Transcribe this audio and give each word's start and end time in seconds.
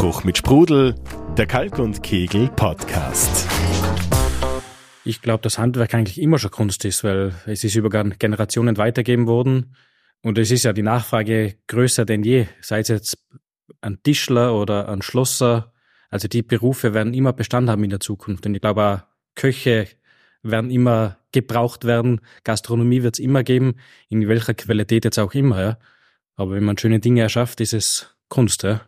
Spruch 0.00 0.24
mit 0.24 0.38
Sprudel, 0.38 0.94
der 1.36 1.46
Kalk 1.46 1.78
und 1.78 2.02
Kegel 2.02 2.48
Podcast. 2.56 3.46
Ich 5.04 5.20
glaube, 5.20 5.42
dass 5.42 5.58
Handwerk 5.58 5.92
eigentlich 5.92 6.18
immer 6.18 6.38
schon 6.38 6.50
Kunst 6.50 6.86
ist, 6.86 7.04
weil 7.04 7.34
es 7.44 7.64
ist 7.64 7.74
über 7.74 7.90
Generationen 7.90 8.78
weitergegeben 8.78 9.26
worden 9.26 9.76
und 10.22 10.38
es 10.38 10.50
ist 10.50 10.62
ja 10.62 10.72
die 10.72 10.80
Nachfrage 10.80 11.56
größer 11.66 12.06
denn 12.06 12.22
je. 12.22 12.46
Sei 12.62 12.80
es 12.80 12.88
jetzt 12.88 13.18
ein 13.82 14.02
Tischler 14.02 14.54
oder 14.54 14.88
ein 14.88 15.02
Schlosser, 15.02 15.74
also 16.08 16.28
die 16.28 16.40
Berufe 16.40 16.94
werden 16.94 17.12
immer 17.12 17.34
Bestand 17.34 17.68
haben 17.68 17.84
in 17.84 17.90
der 17.90 18.00
Zukunft. 18.00 18.46
Und 18.46 18.54
ich 18.54 18.62
glaube 18.62 18.82
auch 18.82 19.00
Köche 19.34 19.86
werden 20.42 20.70
immer 20.70 21.18
gebraucht 21.30 21.84
werden, 21.84 22.22
Gastronomie 22.42 23.02
wird 23.02 23.16
es 23.16 23.20
immer 23.20 23.42
geben, 23.42 23.74
in 24.08 24.26
welcher 24.28 24.54
Qualität 24.54 25.04
jetzt 25.04 25.18
auch 25.18 25.34
immer. 25.34 25.60
Ja. 25.60 25.78
Aber 26.36 26.52
wenn 26.52 26.64
man 26.64 26.78
schöne 26.78 27.00
Dinge 27.00 27.20
erschafft, 27.20 27.60
ist 27.60 27.74
es 27.74 28.16
Kunst. 28.30 28.62
Ja. 28.62 28.80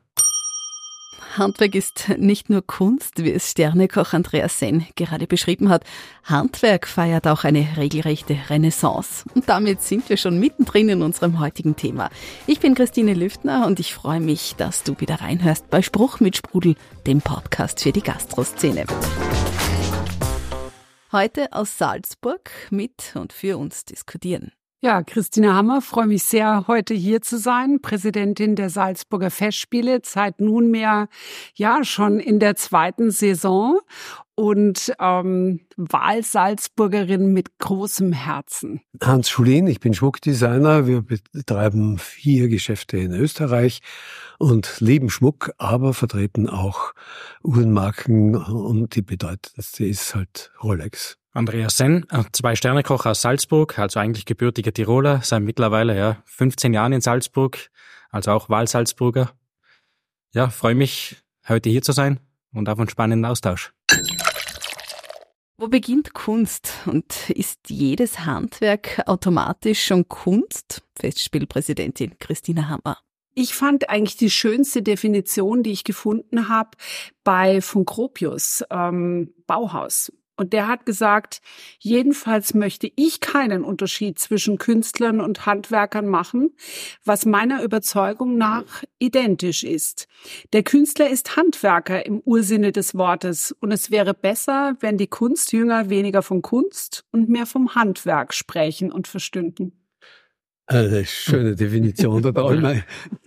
Handwerk 1.39 1.75
ist 1.75 2.11
nicht 2.19 2.51
nur 2.51 2.67
Kunst, 2.67 3.23
wie 3.25 3.33
es 3.33 3.51
Sternekoch 3.51 4.13
Andreas 4.13 4.59
Senn 4.59 4.87
gerade 4.97 5.27
beschrieben 5.27 5.71
hat. 5.71 5.85
Handwerk 6.25 6.87
feiert 6.87 7.27
auch 7.27 7.45
eine 7.45 7.67
regelrechte 7.77 8.37
Renaissance. 8.51 9.25
Und 9.35 9.49
damit 9.49 9.83
sind 9.83 10.09
wir 10.09 10.19
schon 10.19 10.39
mittendrin 10.39 10.91
in 10.91 11.03
unserem 11.03 11.41
heutigen 11.41 11.75
Thema. 11.75 12.11
Ich 12.47 12.61
bin 12.61 12.75
Christine 12.75 13.15
Lüftner 13.15 13.67
und 13.67 13.81
ich 13.81 13.95
freue 13.95 14.21
mich, 14.21 14.57
dass 14.57 14.83
du 14.83 14.99
wieder 15.01 15.23
reinhörst 15.23 15.71
bei 15.71 15.81
Spruch 15.81 16.21
mit 16.21 16.37
Sprudel, 16.37 16.77
dem 17.07 17.21
Podcast 17.23 17.81
für 17.81 17.93
die 17.93 18.03
Gastroszene. 18.03 18.85
Heute 21.13 21.53
aus 21.53 21.79
Salzburg 21.79 22.51
mit 22.71 23.13
und 23.15 23.33
für 23.33 23.59
uns 23.59 23.85
diskutieren. 23.85 24.53
Ja, 24.85 25.05
Christine 25.05 25.55
Hammer, 25.55 25.81
freue 25.81 26.09
mich 26.09 26.25
sehr, 26.25 26.65
heute 26.67 26.93
hier 26.93 27.23
zu 27.23 27.39
sein, 27.39 27.81
Präsidentin 27.81 28.57
der 28.57 28.69
Salzburger 28.69 29.31
Festspiele, 29.31 30.01
seit 30.03 30.41
nunmehr 30.41 31.07
ja 31.55 31.85
schon 31.85 32.19
in 32.19 32.41
der 32.41 32.57
zweiten 32.57 33.13
Saison 33.13 33.79
und 34.35 34.93
ähm, 34.99 35.61
Wahlsalzburgerin 35.77 37.33
mit 37.33 37.61
großem 37.61 38.13
Herzen. 38.13 38.81
Hans 39.01 39.31
Schulin, 39.31 39.69
ich 39.69 39.79
bin 39.79 39.95
Schmuckdesigner. 39.95 40.89
Wir 40.89 41.03
betreiben 41.03 41.99
vier 41.99 42.49
Geschäfte 42.49 42.97
in 42.97 43.13
Österreich 43.13 43.83
und 44.41 44.81
lieben 44.81 45.11
Schmuck, 45.11 45.53
aber 45.59 45.95
vertreten 45.95 46.49
auch 46.49 46.93
Uhrenmarken 47.45 48.35
und 48.35 48.97
die 48.97 49.03
bedeutendste 49.03 49.87
ist 49.87 50.17
halt 50.17 50.51
Rolex. 50.61 51.22
Andreas 51.35 51.79
Senn, 51.79 52.05
äh, 52.11 52.25
zwei 52.33 52.57
Sternekoch 52.57 53.07
aus 53.07 53.23
Salzburg, 53.23 53.79
also 53.79 53.99
eigentlich 53.99 54.27
gebürtiger 54.27 54.73
Tiroler, 54.73 55.23
seit 55.23 55.43
mittlerweile 55.43 55.97
ja 55.97 56.23
15 56.27 56.75
Jahren 56.75 56.93
in 56.93 57.01
Salzburg, 57.01 57.71
also 58.11 58.33
auch 58.33 58.51
Wahlsalzburger. 58.51 59.33
Ja, 60.33 60.51
freue 60.51 60.75
mich, 60.75 61.17
heute 61.49 61.71
hier 61.71 61.83
zu 61.83 61.93
sein 61.93 62.21
und 62.53 62.69
auf 62.69 62.79
einen 62.79 62.91
spannenden 62.91 63.25
Austausch. 63.25 63.73
Wo 65.57 65.69
beginnt 65.69 66.13
Kunst 66.13 66.75
und 66.85 67.31
ist 67.31 67.71
jedes 67.71 68.27
Handwerk 68.27 69.03
automatisch 69.07 69.87
schon 69.87 70.09
Kunst? 70.09 70.83
Festspielpräsidentin 70.99 72.19
Christina 72.19 72.69
Hammer. 72.69 72.99
Ich 73.35 73.55
fand 73.55 73.89
eigentlich 73.89 74.19
die 74.19 74.31
schönste 74.31 74.83
Definition, 74.83 75.63
die 75.63 75.73
ich 75.73 75.85
gefunden 75.85 76.51
habe, 76.51 76.77
bei 77.25 77.63
von 77.63 77.87
Gropius, 77.87 78.63
ähm, 78.71 79.33
Bauhaus. 79.47 80.13
Und 80.43 80.53
der 80.53 80.67
hat 80.67 80.87
gesagt, 80.87 81.41
jedenfalls 81.79 82.53
möchte 82.53 82.91
ich 82.97 83.21
keinen 83.21 83.63
Unterschied 83.63 84.19
zwischen 84.19 84.59
Künstlern 84.59 85.21
und 85.21 85.47
Handwerkern 85.47 86.09
machen, 86.09 86.51
was 87.05 87.27
meiner 87.27 87.63
Überzeugung 87.63 88.37
nach 88.37 88.83
identisch 88.99 89.63
ist. 89.63 90.09
Der 90.53 90.65
Künstler 90.65 91.09
ist 91.09 91.37
Handwerker 91.37 92.05
im 92.07 92.21
Ursinne 92.25 92.73
des 92.73 92.97
Wortes 92.97 93.55
und 93.61 93.71
es 93.71 93.93
wäre 93.93 94.15
besser, 94.15 94.77
wenn 94.81 94.99
die 94.99 95.07
Kunstjünger 95.07 95.91
weniger 95.91 96.23
von 96.23 96.43
Kunst 96.43 97.05
und 97.13 97.29
mehr 97.29 97.47
vom 97.47 97.77
Handwerk 97.77 98.35
sprechen 98.35 98.91
und 98.91 99.07
verstünden. 99.07 99.82
Eine 100.67 101.05
schöne 101.05 101.57
Definition. 101.57 102.23
Da 102.23 102.29
ich 102.29 102.61
mal, 102.61 102.85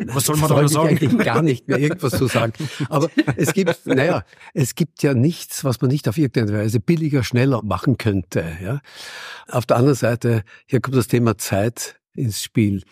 Was 0.07 0.25
soll 0.25 0.38
man 0.38 0.50
da 0.50 0.68
sagen? 0.68 0.90
eigentlich 0.90 1.18
gar 1.18 1.41
nicht 1.41 1.68
mehr 1.68 1.78
irgendwas 1.78 2.13
zu 2.13 2.28
sagen. 2.28 2.53
Aber 2.90 3.09
es 3.35 3.53
gibt, 3.53 3.85
naja, 3.85 4.23
es 4.53 4.75
gibt 4.75 5.03
ja 5.03 5.13
nichts, 5.13 5.63
was 5.63 5.81
man 5.81 5.91
nicht 5.91 6.07
auf 6.07 6.18
irgendeine 6.18 6.57
Weise 6.57 6.79
billiger, 6.79 7.23
schneller 7.23 7.62
machen 7.63 7.97
könnte. 7.97 8.46
Ja? 8.63 8.81
Auf 9.47 9.66
der 9.66 9.78
anderen 9.78 9.96
Seite, 9.96 10.44
hier 10.66 10.79
kommt 10.79 10.96
das 10.96 11.07
Thema 11.07 11.38
Zeit 11.38 12.00
ins 12.16 12.41
Spiel. 12.41 12.84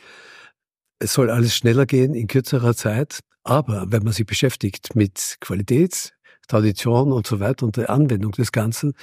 Es 0.99 1.13
soll 1.13 1.29
alles 1.29 1.55
schneller 1.55 1.85
gehen 1.85 2.13
in 2.13 2.27
kürzerer 2.27 2.75
Zeit. 2.75 3.19
Aber 3.43 3.91
wenn 3.91 4.03
man 4.03 4.13
sich 4.13 4.25
beschäftigt 4.25 4.95
mit 4.95 5.37
Qualität, 5.39 6.13
Tradition 6.47 7.11
und 7.11 7.25
so 7.27 7.39
weiter 7.39 7.65
und 7.65 7.77
der 7.77 7.89
Anwendung 7.89 8.31
des 8.31 8.51
Ganzen, 8.51 8.93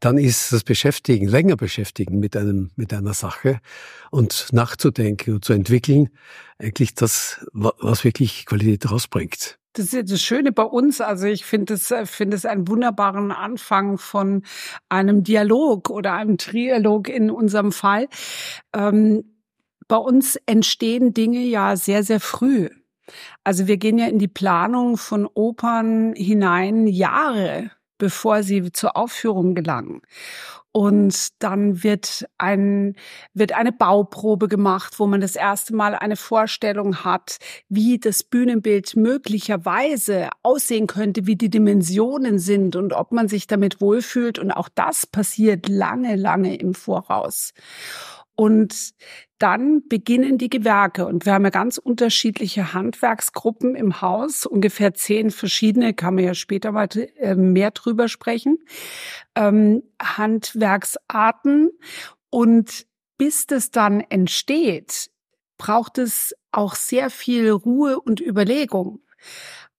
dann 0.00 0.18
ist 0.18 0.52
das 0.52 0.64
Beschäftigen, 0.64 1.28
länger 1.28 1.56
beschäftigen 1.56 2.18
mit 2.18 2.36
einem, 2.36 2.70
mit 2.76 2.92
einer 2.92 3.14
Sache 3.14 3.60
und 4.10 4.48
nachzudenken 4.52 5.34
und 5.34 5.44
zu 5.44 5.52
entwickeln, 5.52 6.08
eigentlich 6.58 6.94
das, 6.94 7.46
was 7.52 8.04
wirklich 8.04 8.46
Qualität 8.46 8.90
rausbringt. 8.90 9.58
Das 9.74 9.92
ist 9.92 10.10
das 10.10 10.22
Schöne 10.22 10.52
bei 10.52 10.62
uns. 10.62 11.02
Also 11.02 11.26
ich 11.26 11.44
finde 11.44 11.74
es, 11.74 11.92
finde 12.04 12.36
es 12.36 12.46
einen 12.46 12.66
wunderbaren 12.66 13.30
Anfang 13.30 13.98
von 13.98 14.42
einem 14.88 15.22
Dialog 15.22 15.90
oder 15.90 16.14
einem 16.14 16.38
Trialog 16.38 17.10
in 17.10 17.30
unserem 17.30 17.72
Fall. 17.72 18.08
Ähm, 18.74 19.24
bei 19.86 19.96
uns 19.96 20.36
entstehen 20.46 21.12
Dinge 21.12 21.40
ja 21.40 21.76
sehr, 21.76 22.02
sehr 22.02 22.20
früh. 22.20 22.70
Also 23.44 23.66
wir 23.66 23.76
gehen 23.76 23.98
ja 23.98 24.06
in 24.06 24.18
die 24.18 24.28
Planung 24.28 24.96
von 24.96 25.26
Opern 25.26 26.14
hinein 26.14 26.86
Jahre, 26.86 27.70
bevor 27.98 28.42
sie 28.42 28.72
zur 28.72 28.96
Aufführung 28.96 29.54
gelangen. 29.54 30.02
Und 30.76 31.42
dann 31.42 31.82
wird 31.82 32.26
ein, 32.36 32.96
wird 33.32 33.52
eine 33.52 33.72
Bauprobe 33.72 34.46
gemacht, 34.46 35.00
wo 35.00 35.06
man 35.06 35.22
das 35.22 35.34
erste 35.34 35.74
Mal 35.74 35.94
eine 35.94 36.16
Vorstellung 36.16 37.02
hat, 37.02 37.38
wie 37.70 37.98
das 37.98 38.22
Bühnenbild 38.22 38.94
möglicherweise 38.94 40.28
aussehen 40.42 40.86
könnte, 40.86 41.26
wie 41.26 41.36
die 41.36 41.48
Dimensionen 41.48 42.38
sind 42.38 42.76
und 42.76 42.92
ob 42.92 43.10
man 43.10 43.26
sich 43.28 43.46
damit 43.46 43.80
wohlfühlt. 43.80 44.38
Und 44.38 44.50
auch 44.50 44.68
das 44.68 45.06
passiert 45.06 45.66
lange, 45.70 46.14
lange 46.14 46.54
im 46.56 46.74
Voraus. 46.74 47.54
Und 48.36 48.94
dann 49.38 49.88
beginnen 49.88 50.38
die 50.38 50.50
Gewerke 50.50 51.06
und 51.06 51.26
wir 51.26 51.32
haben 51.34 51.44
ja 51.44 51.50
ganz 51.50 51.78
unterschiedliche 51.78 52.74
Handwerksgruppen 52.74 53.74
im 53.74 54.00
Haus, 54.02 54.46
ungefähr 54.46 54.94
zehn 54.94 55.30
verschiedene, 55.30 55.94
kann 55.94 56.14
man 56.14 56.24
ja 56.24 56.34
später 56.34 56.72
mal 56.72 56.88
äh, 57.16 57.34
mehr 57.34 57.70
drüber 57.70 58.08
sprechen, 58.08 58.58
ähm, 59.34 59.82
Handwerksarten 60.00 61.70
und 62.30 62.86
bis 63.18 63.46
das 63.46 63.70
dann 63.70 64.00
entsteht, 64.00 65.10
braucht 65.58 65.98
es 65.98 66.34
auch 66.52 66.74
sehr 66.74 67.10
viel 67.10 67.50
Ruhe 67.50 68.00
und 68.00 68.20
Überlegung. 68.20 69.00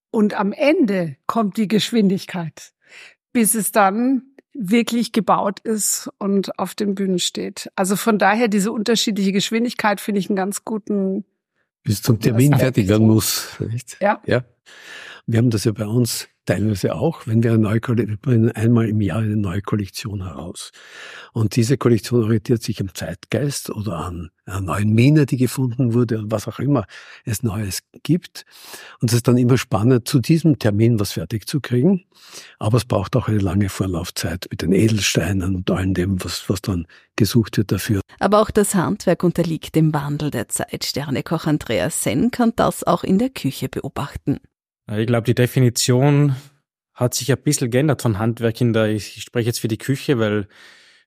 Und 0.10 0.34
am 0.34 0.52
Ende 0.52 1.18
kommt 1.28 1.58
die 1.58 1.68
Geschwindigkeit, 1.68 2.74
bis 3.34 3.54
es 3.54 3.72
dann 3.72 4.27
wirklich 4.58 5.12
gebaut 5.12 5.60
ist 5.60 6.10
und 6.18 6.58
auf 6.60 6.74
den 6.76 6.96
Bühnen 6.96 7.20
steht. 7.20 7.70
Also 7.76 7.96
von 7.96 8.18
daher 8.18 8.48
diese 8.48 8.72
unterschiedliche 8.72 9.32
Geschwindigkeit 9.32 10.02
finde 10.02 10.20
ich 10.20 10.30
einen 10.30 10.36
ganz 10.36 10.66
guten. 10.66 11.26
Bis 11.84 12.02
zum 12.02 12.20
Termin 12.20 12.54
fertig 12.54 12.88
werden 12.88 13.08
muss. 13.08 13.56
Nicht? 13.60 13.98
Ja. 14.02 14.22
ja. 14.26 14.44
Wir 15.26 15.38
haben 15.40 15.50
das 15.50 15.64
ja 15.64 15.72
bei 15.72 15.86
uns 15.86 16.28
teilweise 16.48 16.96
auch, 16.96 17.28
wenn 17.28 17.44
wir 17.44 17.52
eine 17.52 17.60
neue 17.60 17.80
bringen 17.80 18.52
einmal 18.52 18.90
im 18.90 19.02
Jahr 19.02 19.20
eine 19.20 19.36
neue 19.36 19.62
Kollektion 19.62 20.24
heraus. 20.24 20.72
Und 21.34 21.56
diese 21.56 21.78
Kollektion 21.78 22.24
orientiert 22.24 22.64
sich 22.64 22.82
am 22.82 22.94
Zeitgeist 22.94 23.70
oder 23.70 23.98
an 23.98 24.32
einer 24.46 24.62
neuen 24.62 24.94
Mine, 24.94 25.26
die 25.26 25.38
gefunden 25.38 25.94
wurde 25.94 26.18
und 26.20 26.32
was 26.32 26.48
auch 26.48 26.60
immer 26.60 26.86
es 27.26 27.44
Neues 27.44 27.84
gibt. 28.04 28.46
Und 29.00 29.12
es 29.12 29.18
ist 29.18 29.28
dann 29.28 29.38
immer 29.38 29.58
spannend, 29.58 30.08
zu 30.08 30.20
diesem 30.20 30.58
Termin 30.58 31.00
was 31.00 31.12
fertig 31.12 31.48
zu 31.48 31.60
kriegen. 31.60 32.06
Aber 32.58 32.78
es 32.78 32.86
braucht 32.86 33.16
auch 33.16 33.28
eine 33.28 33.40
lange 33.40 33.70
Vorlaufzeit 33.70 34.48
mit 34.50 34.62
den 34.62 34.72
Edelsteinen 34.72 35.56
und 35.56 35.70
allem 35.70 35.94
dem, 35.94 36.24
was, 36.24 36.50
was 36.50 36.62
dann 36.62 36.88
gesucht 37.16 37.58
wird 37.58 37.72
dafür. 37.72 38.02
Aber 38.20 38.42
auch 38.42 38.52
das 38.52 38.74
Handwerk 38.74 39.24
unterliegt 39.24 39.76
dem 39.76 39.94
Wandel 39.94 40.32
der 40.32 40.48
Zeit. 40.50 40.86
Sternekoch 40.86 41.46
Andreas 41.46 42.04
Senn 42.04 42.32
kann 42.32 42.54
das 42.56 42.86
auch 42.86 43.04
in 43.04 43.20
der 43.20 43.30
Küche 43.30 43.70
beobachten. 43.70 44.40
Ich 44.96 45.06
glaube, 45.06 45.26
die 45.26 45.36
Definition 45.36 46.36
hat 46.94 47.14
sich 47.14 47.32
ein 47.32 47.42
bisschen 47.42 47.70
geändert 47.70 48.02
von 48.02 48.20
Handwerk 48.20 48.62
in 48.62 48.72
der, 48.72 48.88
ich 48.88 49.22
spreche 49.22 49.48
jetzt 49.48 49.60
für 49.60 49.68
die 49.68 49.78
Küche, 49.78 50.18
weil 50.18 50.48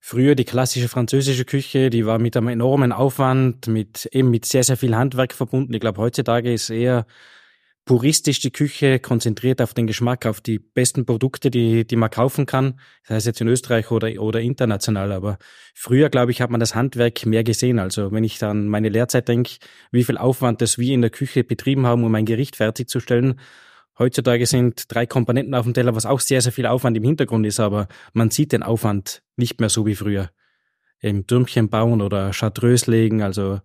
früher 0.01 0.35
die 0.35 0.45
klassische 0.45 0.89
französische 0.89 1.47
Küche, 1.47 1.89
die 1.89 2.05
war 2.05 2.19
mit 2.19 2.37
einem 2.37 2.49
enormen 2.49 2.93
Aufwand, 2.93 3.69
mit 3.69 4.07
eben 4.13 4.31
mit 4.31 4.45
sehr, 4.45 4.65
sehr 4.65 4.77
viel 4.77 4.95
Handwerk 4.95 5.33
verbunden. 5.33 5.73
Ich 5.73 5.81
glaube, 5.81 6.01
heutzutage 6.01 6.53
ist 6.53 6.69
eher 6.69 7.07
puristisch 7.87 8.41
die 8.41 8.53
Küche 8.53 8.99
konzentriert 9.01 9.63
auf 9.63 9.73
den 9.75 9.87
Geschmack, 9.87 10.27
auf 10.27 10.41
die 10.41 10.59
besten 10.59 11.07
Produkte, 11.07 11.51
die, 11.51 11.87
die 11.87 11.97
man 11.97 12.11
kaufen 12.11 12.47
kann. 12.47 12.79
Das 13.09 13.17
heißt 13.17 13.27
jetzt 13.27 13.41
in 13.41 13.49
Österreich 13.49 13.91
oder, 13.91 14.09
oder 14.21 14.41
international. 14.41 15.11
Aber 15.11 15.39
früher, 15.75 16.11
glaube 16.11 16.31
ich, 16.33 16.43
hat 16.43 16.51
man 16.51 16.61
das 16.61 16.75
Handwerk 16.75 17.25
mehr 17.27 17.45
gesehen. 17.45 17.79
Also 17.79 18.13
wenn 18.13 18.25
ich 18.25 18.39
dann 18.39 18.69
meine 18.69 18.91
Lehrzeit 18.91 19.27
denke, 19.27 19.53
wie 19.91 20.05
viel 20.05 20.19
Aufwand 20.19 20.61
das 20.61 20.79
wir 20.79 20.93
in 20.95 21.01
der 21.01 21.11
Küche 21.11 21.45
betrieben 21.45 21.87
haben, 21.87 22.05
um 22.05 22.15
ein 22.15 22.27
Gericht 22.27 22.57
fertigzustellen, 22.57 23.41
Heutzutage 24.01 24.47
sind 24.47 24.85
drei 24.89 25.05
Komponenten 25.05 25.55
auf 25.55 25.65
dem 25.67 25.75
Teller, 25.75 25.95
was 25.95 26.07
auch 26.07 26.21
sehr, 26.21 26.41
sehr 26.41 26.53
viel 26.53 26.65
Aufwand 26.65 26.97
im 26.97 27.05
Hintergrund 27.05 27.45
ist, 27.45 27.61
aber 27.61 27.87
man 28.15 28.31
sieht 28.31 28.51
den 28.53 28.63
Aufwand 28.63 29.23
nicht 29.37 29.61
mehr 29.61 29.69
so 29.69 29.85
wie 29.85 29.95
früher. 29.95 30.31
Eben 31.03 31.27
Türmchen 31.27 31.69
bauen 31.69 32.01
oder 32.01 32.31
Chartreuse 32.31 32.91
legen, 32.91 33.23
also 33.23 33.61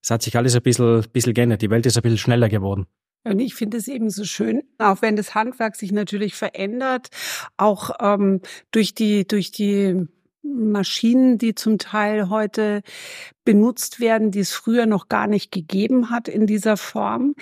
es 0.00 0.10
hat 0.10 0.22
sich 0.22 0.36
alles 0.36 0.54
ein 0.54 0.62
bisschen, 0.62 1.04
bisschen 1.12 1.34
geändert. 1.34 1.62
Die 1.62 1.70
Welt 1.70 1.84
ist 1.84 1.96
ein 1.96 2.02
bisschen 2.02 2.18
schneller 2.18 2.48
geworden. 2.48 2.86
Und 3.24 3.40
ich 3.40 3.56
finde 3.56 3.78
es 3.78 3.88
eben 3.88 4.08
so 4.08 4.22
schön, 4.22 4.62
auch 4.78 5.02
wenn 5.02 5.16
das 5.16 5.34
Handwerk 5.34 5.74
sich 5.74 5.90
natürlich 5.90 6.36
verändert, 6.36 7.08
auch 7.56 7.90
ähm, 8.00 8.42
durch 8.70 8.94
die 8.94 9.26
durch 9.26 9.50
die 9.50 10.06
Maschinen, 10.44 11.38
die 11.38 11.56
zum 11.56 11.78
Teil 11.78 12.30
heute 12.30 12.82
benutzt 13.46 14.00
werden, 14.00 14.30
die 14.30 14.40
es 14.40 14.52
früher 14.52 14.84
noch 14.84 15.08
gar 15.08 15.26
nicht 15.26 15.50
gegeben 15.50 16.10
hat 16.10 16.28
in 16.28 16.46
dieser 16.46 16.76
Form. 16.76 17.34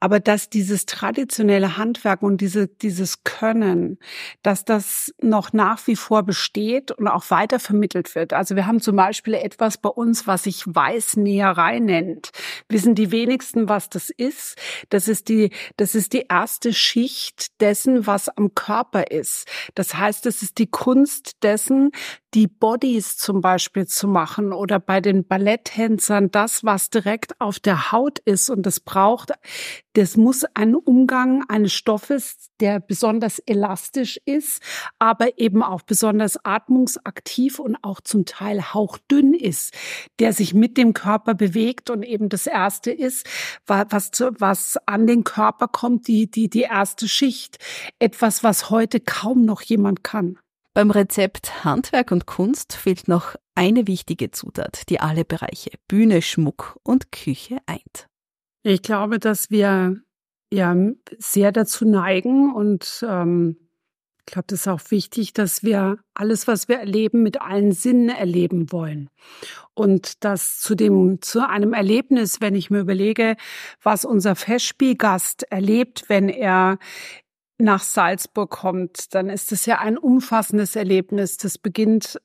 Aber 0.00 0.18
dass 0.18 0.50
dieses 0.50 0.86
traditionelle 0.86 1.76
Handwerk 1.76 2.22
und 2.22 2.40
diese, 2.40 2.66
dieses 2.66 3.22
Können, 3.22 3.98
dass 4.42 4.64
das 4.64 5.14
noch 5.22 5.52
nach 5.52 5.86
wie 5.86 5.94
vor 5.94 6.24
besteht 6.24 6.90
und 6.90 7.06
auch 7.06 7.30
weiter 7.30 7.60
vermittelt 7.60 8.16
wird. 8.16 8.32
Also 8.32 8.56
wir 8.56 8.66
haben 8.66 8.80
zum 8.80 8.96
Beispiel 8.96 9.34
etwas 9.34 9.78
bei 9.78 9.90
uns, 9.90 10.26
was 10.26 10.44
sich 10.44 10.64
Weißnäherei 10.66 11.78
nennt. 11.78 12.30
Wissen 12.68 12.96
die 12.96 13.12
wenigsten, 13.12 13.68
was 13.68 13.88
das 13.90 14.10
ist. 14.10 14.56
Das 14.88 15.06
ist 15.06 15.28
die, 15.28 15.50
das 15.76 15.94
ist 15.94 16.14
die 16.14 16.24
erste 16.28 16.72
Schicht 16.72 17.60
dessen, 17.60 18.06
was 18.06 18.28
am 18.30 18.54
Körper 18.54 19.10
ist. 19.10 19.46
Das 19.74 19.94
heißt, 19.94 20.24
es 20.24 20.42
ist 20.42 20.58
die 20.58 20.68
Kunst 20.68 21.42
dessen, 21.42 21.90
die 22.34 22.46
Bodies 22.46 23.16
zum 23.16 23.40
Beispiel 23.40 23.86
zu 23.86 24.06
machen 24.06 24.52
oder 24.52 24.78
bei 24.78 25.00
den 25.00 25.24
Balletttänzern 25.50 26.30
das, 26.30 26.62
was 26.62 26.90
direkt 26.90 27.40
auf 27.40 27.58
der 27.58 27.90
Haut 27.90 28.20
ist 28.20 28.50
und 28.50 28.64
das 28.66 28.78
braucht, 28.78 29.32
das 29.94 30.16
muss 30.16 30.44
ein 30.54 30.76
Umgang 30.76 31.44
eines 31.48 31.72
Stoffes, 31.72 32.50
der 32.60 32.78
besonders 32.78 33.40
elastisch 33.40 34.20
ist, 34.24 34.62
aber 35.00 35.38
eben 35.38 35.64
auch 35.64 35.82
besonders 35.82 36.44
atmungsaktiv 36.44 37.58
und 37.58 37.76
auch 37.82 38.00
zum 38.00 38.26
Teil 38.26 38.72
hauchdünn 38.72 39.34
ist, 39.34 39.74
der 40.20 40.32
sich 40.32 40.54
mit 40.54 40.76
dem 40.76 40.94
Körper 40.94 41.34
bewegt 41.34 41.90
und 41.90 42.04
eben 42.04 42.28
das 42.28 42.46
erste 42.46 42.92
ist, 42.92 43.26
was, 43.66 44.12
was 44.38 44.78
an 44.86 45.08
den 45.08 45.24
Körper 45.24 45.66
kommt, 45.66 46.06
die, 46.06 46.30
die, 46.30 46.48
die 46.48 46.62
erste 46.62 47.08
Schicht. 47.08 47.58
Etwas, 47.98 48.44
was 48.44 48.70
heute 48.70 49.00
kaum 49.00 49.44
noch 49.44 49.62
jemand 49.62 50.04
kann. 50.04 50.38
Beim 50.72 50.90
Rezept 50.92 51.64
Handwerk 51.64 52.12
und 52.12 52.26
Kunst 52.26 52.74
fehlt 52.74 53.08
noch 53.08 53.34
eine 53.56 53.88
wichtige 53.88 54.30
Zutat, 54.30 54.88
die 54.88 55.00
alle 55.00 55.24
Bereiche 55.24 55.70
Bühne, 55.88 56.22
Schmuck 56.22 56.78
und 56.84 57.10
Küche 57.10 57.58
eint. 57.66 58.06
Ich 58.62 58.82
glaube, 58.82 59.18
dass 59.18 59.50
wir 59.50 59.96
ja 60.52 60.76
sehr 61.18 61.50
dazu 61.50 61.84
neigen 61.84 62.54
und 62.54 63.04
ähm, 63.08 63.56
ich 64.20 64.32
glaube, 64.32 64.46
das 64.46 64.60
ist 64.60 64.68
auch 64.68 64.90
wichtig, 64.90 65.32
dass 65.32 65.64
wir 65.64 65.98
alles, 66.14 66.46
was 66.46 66.68
wir 66.68 66.76
erleben, 66.78 67.24
mit 67.24 67.40
allen 67.40 67.72
Sinnen 67.72 68.10
erleben 68.10 68.70
wollen. 68.70 69.08
Und 69.74 70.22
das 70.22 70.60
zu 70.60 70.76
dem, 70.76 71.20
zu 71.20 71.48
einem 71.48 71.72
Erlebnis, 71.72 72.40
wenn 72.40 72.54
ich 72.54 72.70
mir 72.70 72.78
überlege, 72.78 73.36
was 73.82 74.04
unser 74.04 74.36
Festspielgast 74.36 75.44
erlebt, 75.50 76.04
wenn 76.08 76.28
er 76.28 76.78
nach 77.60 77.82
Salzburg 77.82 78.50
kommt, 78.50 79.14
dann 79.14 79.28
ist 79.28 79.52
es 79.52 79.66
ja 79.66 79.78
ein 79.78 79.98
umfassendes 79.98 80.76
Erlebnis. 80.76 81.36
Das 81.36 81.58
beginnt 81.58 82.20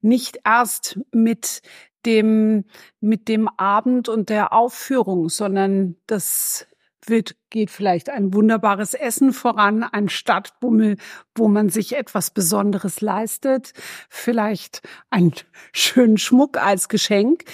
nicht 0.00 0.40
erst 0.44 0.98
mit 1.12 1.62
dem, 2.04 2.64
mit 3.00 3.28
dem 3.28 3.48
Abend 3.48 4.08
und 4.08 4.28
der 4.28 4.52
Aufführung, 4.52 5.28
sondern 5.28 5.96
das 6.06 6.66
wird, 7.08 7.36
geht 7.50 7.70
vielleicht 7.70 8.08
ein 8.10 8.34
wunderbares 8.34 8.94
Essen 8.94 9.32
voran, 9.32 9.82
ein 9.84 10.08
Stadtbummel, 10.08 10.96
wo 11.34 11.48
man 11.48 11.68
sich 11.68 11.96
etwas 11.96 12.30
Besonderes 12.30 13.00
leistet, 13.00 13.72
vielleicht 14.08 14.82
einen 15.10 15.32
schönen 15.72 16.18
Schmuck 16.18 16.56
als 16.56 16.88
Geschenk. 16.88 17.44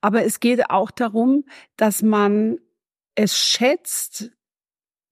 Aber 0.00 0.24
es 0.24 0.40
geht 0.40 0.70
auch 0.70 0.90
darum, 0.90 1.44
dass 1.76 2.02
man 2.02 2.58
es 3.14 3.38
schätzt, 3.38 4.30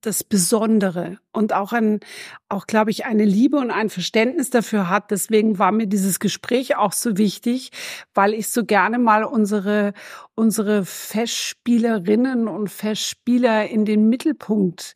das 0.06 0.22
Besondere 0.22 1.18
und 1.32 1.52
auch 1.52 1.72
ein, 1.72 2.00
auch 2.48 2.66
glaube 2.66 2.90
ich, 2.90 3.04
eine 3.04 3.24
Liebe 3.24 3.58
und 3.58 3.70
ein 3.70 3.90
Verständnis 3.90 4.50
dafür 4.50 4.88
hat. 4.88 5.10
Deswegen 5.10 5.58
war 5.58 5.72
mir 5.72 5.86
dieses 5.86 6.20
Gespräch 6.20 6.76
auch 6.76 6.92
so 6.92 7.18
wichtig, 7.18 7.70
weil 8.14 8.32
ich 8.32 8.48
so 8.48 8.64
gerne 8.64 8.98
mal 8.98 9.24
unsere, 9.24 9.92
unsere 10.34 10.84
Festspielerinnen 10.84 12.48
und 12.48 12.68
Festspieler 12.68 13.68
in 13.68 13.84
den 13.84 14.08
Mittelpunkt 14.08 14.94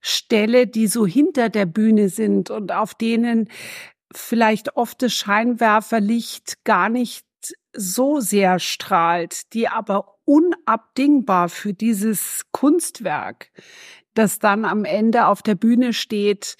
stelle, 0.00 0.66
die 0.66 0.86
so 0.86 1.06
hinter 1.06 1.48
der 1.48 1.66
Bühne 1.66 2.08
sind 2.08 2.50
und 2.50 2.72
auf 2.72 2.94
denen 2.94 3.48
vielleicht 4.12 4.76
oft 4.76 5.02
das 5.02 5.12
Scheinwerferlicht 5.12 6.64
gar 6.64 6.88
nicht 6.88 7.26
so 7.72 8.20
sehr 8.20 8.58
strahlt, 8.58 9.52
die 9.52 9.68
aber 9.68 10.16
unabdingbar 10.24 11.48
für 11.48 11.72
dieses 11.72 12.42
Kunstwerk 12.52 13.50
das 14.18 14.38
dann 14.38 14.64
am 14.64 14.84
Ende 14.84 15.26
auf 15.26 15.42
der 15.42 15.54
Bühne 15.54 15.92
steht, 15.92 16.56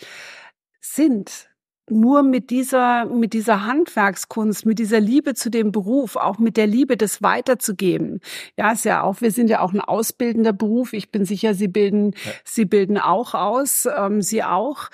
sind 0.80 1.48
nur 1.88 2.22
mit 2.22 2.50
dieser, 2.50 3.06
mit 3.06 3.32
dieser 3.32 3.64
Handwerkskunst, 3.64 4.66
mit 4.66 4.78
dieser 4.78 5.00
Liebe 5.00 5.34
zu 5.34 5.50
dem 5.50 5.70
Beruf, 5.70 6.16
auch 6.16 6.38
mit 6.38 6.56
der 6.56 6.66
Liebe, 6.66 6.96
das 6.96 7.22
weiterzugeben. 7.22 8.20
Ja, 8.56 8.72
ist 8.72 8.84
ja 8.84 9.02
auch, 9.02 9.20
wir 9.20 9.30
sind 9.30 9.48
ja 9.48 9.60
auch 9.60 9.72
ein 9.72 9.80
ausbildender 9.80 10.52
Beruf. 10.52 10.92
Ich 10.92 11.10
bin 11.10 11.24
sicher, 11.24 11.54
Sie 11.54 11.68
bilden, 11.68 12.12
ja. 12.12 12.32
Sie 12.44 12.64
bilden 12.64 12.98
auch 12.98 13.34
aus, 13.34 13.86
ähm, 13.96 14.20
Sie 14.20 14.42
auch, 14.42 14.88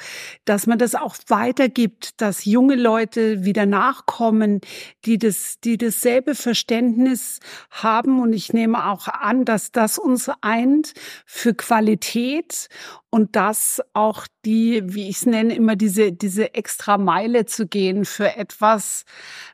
dass 0.44 0.66
man 0.66 0.78
das 0.78 0.94
auch 0.94 1.16
weitergibt, 1.28 2.20
dass 2.20 2.44
junge 2.44 2.76
Leute 2.76 3.44
wieder 3.44 3.64
nachkommen, 3.64 4.60
die 5.04 5.18
das, 5.18 5.60
die 5.60 5.78
dasselbe 5.78 6.34
Verständnis 6.34 7.40
haben. 7.70 8.20
Und 8.20 8.34
ich 8.34 8.52
nehme 8.52 8.90
auch 8.90 9.08
an, 9.08 9.44
dass 9.44 9.72
das 9.72 9.98
uns 9.98 10.30
eint 10.42 10.92
für 11.24 11.54
Qualität 11.54 12.68
und 13.14 13.36
das 13.36 13.82
auch 13.92 14.26
die, 14.46 14.82
wie 14.86 15.10
ich 15.10 15.16
es 15.16 15.26
nenne, 15.26 15.54
immer 15.54 15.76
diese, 15.76 16.12
diese 16.12 16.54
extra 16.54 16.96
Meile 16.96 17.44
zu 17.44 17.66
gehen 17.66 18.06
für 18.06 18.36
etwas, 18.36 19.04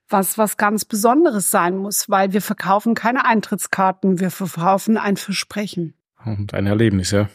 was, 0.08 0.38
was 0.38 0.56
ganz 0.56 0.84
Besonderes 0.84 1.50
sein 1.50 1.76
muss, 1.76 2.08
weil 2.08 2.32
wir 2.32 2.40
verkaufen 2.40 2.94
keine 2.94 3.24
Eintrittskarten, 3.24 4.20
wir 4.20 4.30
verkaufen 4.30 4.96
ein 4.96 5.16
Versprechen. 5.16 5.94
Und 6.24 6.54
ein 6.54 6.66
Erlebnis, 6.66 7.10
ja. 7.10 7.28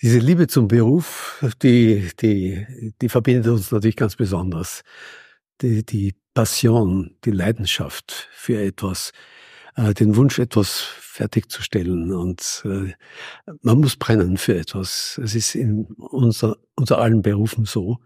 Diese 0.00 0.20
Liebe 0.20 0.46
zum 0.46 0.68
Beruf, 0.68 1.44
die, 1.60 2.08
die, 2.20 2.92
die 3.02 3.08
verbindet 3.08 3.48
uns 3.48 3.72
natürlich 3.72 3.96
ganz 3.96 4.14
besonders. 4.14 4.84
Die, 5.60 5.84
die 5.84 6.14
Passion, 6.34 7.16
die 7.24 7.32
Leidenschaft 7.32 8.28
für 8.30 8.62
etwas, 8.62 9.10
äh, 9.78 9.94
den 9.94 10.16
Wunsch, 10.16 10.38
etwas 10.38 10.80
fertigzustellen. 10.80 12.12
Und 12.12 12.62
äh, 12.64 12.92
man 13.62 13.80
muss 13.80 13.96
brennen 13.96 14.36
für 14.36 14.56
etwas. 14.56 15.20
Es 15.22 15.34
ist 15.34 15.54
in 15.54 15.86
unser, 15.96 16.56
unter 16.74 16.98
allen 16.98 17.22
Berufen 17.22 17.64
so, 17.64 17.98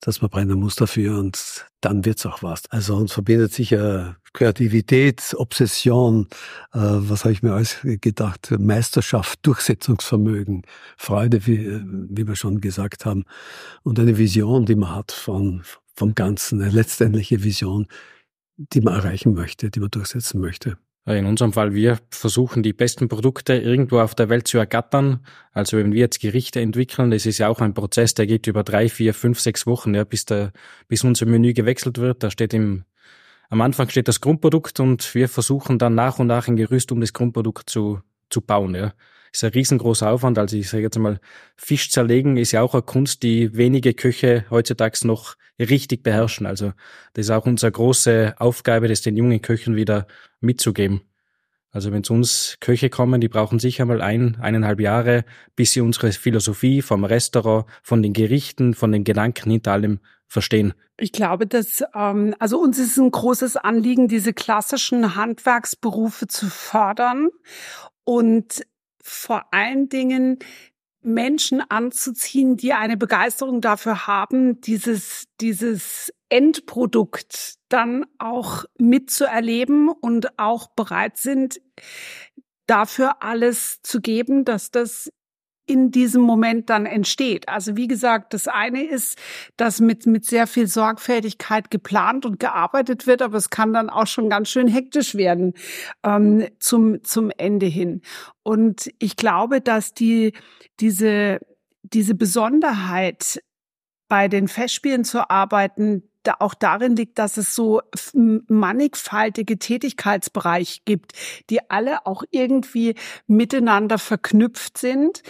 dass 0.00 0.20
man 0.20 0.30
brennen 0.30 0.60
muss 0.60 0.76
dafür 0.76 1.18
und 1.18 1.66
dann 1.80 2.04
wird's 2.04 2.26
auch 2.26 2.42
was. 2.42 2.70
Also 2.70 2.96
uns 2.96 3.12
verbindet 3.12 3.52
sicher 3.52 4.16
Kreativität, 4.34 5.34
Obsession, 5.36 6.28
äh, 6.72 6.78
was 6.80 7.24
habe 7.24 7.32
ich 7.32 7.42
mir 7.42 7.54
alles 7.54 7.78
gedacht, 7.82 8.52
Meisterschaft, 8.58 9.40
Durchsetzungsvermögen, 9.42 10.62
Freude, 10.96 11.46
wie, 11.46 11.80
wie 11.82 12.28
wir 12.28 12.36
schon 12.36 12.60
gesagt 12.60 13.06
haben, 13.06 13.24
und 13.82 13.98
eine 13.98 14.18
Vision, 14.18 14.66
die 14.66 14.76
man 14.76 14.94
hat 14.94 15.12
von, 15.12 15.62
vom 15.94 16.14
Ganzen, 16.14 16.60
eine 16.60 16.70
letztendliche 16.70 17.42
Vision, 17.42 17.86
die 18.58 18.80
man 18.82 18.94
erreichen 18.94 19.32
möchte, 19.34 19.70
die 19.70 19.80
man 19.80 19.90
durchsetzen 19.90 20.40
möchte. 20.40 20.78
In 21.06 21.26
unserem 21.26 21.52
Fall, 21.52 21.72
wir 21.72 22.00
versuchen 22.10 22.64
die 22.64 22.72
besten 22.72 23.08
Produkte 23.08 23.54
irgendwo 23.54 24.00
auf 24.00 24.16
der 24.16 24.28
Welt 24.28 24.48
zu 24.48 24.58
ergattern. 24.58 25.24
Also 25.52 25.76
wenn 25.76 25.92
wir 25.92 26.00
jetzt 26.00 26.20
Gerichte 26.20 26.60
entwickeln, 26.60 27.12
das 27.12 27.26
ist 27.26 27.38
ja 27.38 27.46
auch 27.46 27.60
ein 27.60 27.74
Prozess, 27.74 28.14
der 28.14 28.26
geht 28.26 28.48
über 28.48 28.64
drei, 28.64 28.88
vier, 28.88 29.14
fünf, 29.14 29.38
sechs 29.38 29.68
Wochen, 29.68 29.94
ja, 29.94 30.02
bis, 30.02 30.24
der, 30.24 30.52
bis 30.88 31.04
unser 31.04 31.26
Menü 31.26 31.52
gewechselt 31.52 31.98
wird. 31.98 32.24
Da 32.24 32.30
steht 32.32 32.52
im, 32.54 32.84
am 33.50 33.60
Anfang 33.60 33.88
steht 33.88 34.08
das 34.08 34.20
Grundprodukt 34.20 34.80
und 34.80 35.14
wir 35.14 35.28
versuchen 35.28 35.78
dann 35.78 35.94
nach 35.94 36.18
und 36.18 36.26
nach 36.26 36.48
ein 36.48 36.56
Gerüst 36.56 36.90
um 36.90 37.00
das 37.00 37.12
Grundprodukt 37.12 37.70
zu, 37.70 38.00
zu 38.28 38.40
bauen. 38.40 38.74
Ja 38.74 38.92
ist 39.36 39.44
ein 39.44 39.50
riesengroßer 39.50 40.10
Aufwand. 40.10 40.38
Also 40.38 40.56
ich 40.56 40.68
sage 40.68 40.84
jetzt 40.84 40.98
mal, 40.98 41.20
Fisch 41.56 41.90
zerlegen 41.90 42.36
ist 42.36 42.52
ja 42.52 42.62
auch 42.62 42.74
eine 42.74 42.82
Kunst, 42.82 43.22
die 43.22 43.56
wenige 43.56 43.94
Köche 43.94 44.44
heutzutage 44.50 45.06
noch 45.06 45.36
richtig 45.58 46.02
beherrschen. 46.02 46.46
Also 46.46 46.72
das 47.14 47.26
ist 47.26 47.30
auch 47.30 47.46
unsere 47.46 47.72
große 47.72 48.34
Aufgabe, 48.38 48.88
das 48.88 49.02
den 49.02 49.16
jungen 49.16 49.40
Köchen 49.40 49.76
wieder 49.76 50.06
mitzugeben. 50.40 51.02
Also 51.70 51.92
wenn 51.92 52.04
zu 52.04 52.14
uns 52.14 52.56
Köche 52.60 52.88
kommen, 52.88 53.20
die 53.20 53.28
brauchen 53.28 53.58
sicher 53.58 53.84
mal 53.84 54.00
ein, 54.00 54.36
eineinhalb 54.40 54.80
Jahre, 54.80 55.24
bis 55.56 55.72
sie 55.72 55.82
unsere 55.82 56.10
Philosophie 56.12 56.80
vom 56.80 57.04
Restaurant, 57.04 57.66
von 57.82 58.02
den 58.02 58.14
Gerichten, 58.14 58.72
von 58.72 58.92
den 58.92 59.04
Gedanken 59.04 59.50
hinter 59.50 59.72
allem 59.72 60.00
verstehen. 60.26 60.72
Ich 60.98 61.12
glaube, 61.12 61.46
dass 61.46 61.84
ähm, 61.94 62.34
also 62.38 62.58
uns 62.58 62.78
ist 62.78 62.96
ein 62.96 63.10
großes 63.10 63.58
Anliegen, 63.58 64.08
diese 64.08 64.32
klassischen 64.32 65.16
Handwerksberufe 65.16 66.26
zu 66.26 66.46
fördern 66.46 67.28
und 68.04 68.64
vor 69.06 69.52
allen 69.52 69.88
Dingen 69.88 70.38
Menschen 71.00 71.60
anzuziehen, 71.60 72.56
die 72.56 72.72
eine 72.72 72.96
Begeisterung 72.96 73.60
dafür 73.60 74.08
haben, 74.08 74.60
dieses, 74.60 75.28
dieses 75.40 76.12
Endprodukt 76.28 77.54
dann 77.68 78.04
auch 78.18 78.64
mitzuerleben 78.78 79.88
und 79.88 80.38
auch 80.38 80.68
bereit 80.70 81.16
sind, 81.16 81.60
dafür 82.66 83.22
alles 83.22 83.80
zu 83.82 84.00
geben, 84.00 84.44
dass 84.44 84.72
das 84.72 85.12
in 85.66 85.90
diesem 85.90 86.22
Moment 86.22 86.70
dann 86.70 86.86
entsteht. 86.86 87.48
Also 87.48 87.76
wie 87.76 87.88
gesagt, 87.88 88.32
das 88.34 88.48
eine 88.48 88.84
ist, 88.84 89.18
dass 89.56 89.80
mit, 89.80 90.06
mit 90.06 90.24
sehr 90.24 90.46
viel 90.46 90.68
Sorgfältigkeit 90.68 91.70
geplant 91.70 92.24
und 92.24 92.38
gearbeitet 92.38 93.06
wird, 93.06 93.20
aber 93.20 93.36
es 93.36 93.50
kann 93.50 93.72
dann 93.72 93.90
auch 93.90 94.06
schon 94.06 94.30
ganz 94.30 94.48
schön 94.48 94.68
hektisch 94.68 95.16
werden 95.16 95.54
ähm, 96.04 96.46
zum, 96.60 97.02
zum 97.02 97.30
Ende 97.36 97.66
hin. 97.66 98.02
Und 98.42 98.90
ich 99.00 99.16
glaube, 99.16 99.60
dass 99.60 99.92
die, 99.92 100.32
diese, 100.78 101.40
diese 101.82 102.14
Besonderheit 102.14 103.42
bei 104.08 104.28
den 104.28 104.46
Festspielen 104.46 105.04
zu 105.04 105.28
arbeiten, 105.30 106.04
da 106.26 106.36
auch 106.40 106.54
darin 106.54 106.96
liegt, 106.96 107.18
dass 107.18 107.36
es 107.36 107.54
so 107.54 107.82
mannigfaltige 108.12 109.58
Tätigkeitsbereiche 109.58 110.80
gibt, 110.84 111.12
die 111.50 111.70
alle 111.70 112.06
auch 112.06 112.24
irgendwie 112.30 112.94
miteinander 113.26 113.98
verknüpft 113.98 114.78
sind 114.78 115.22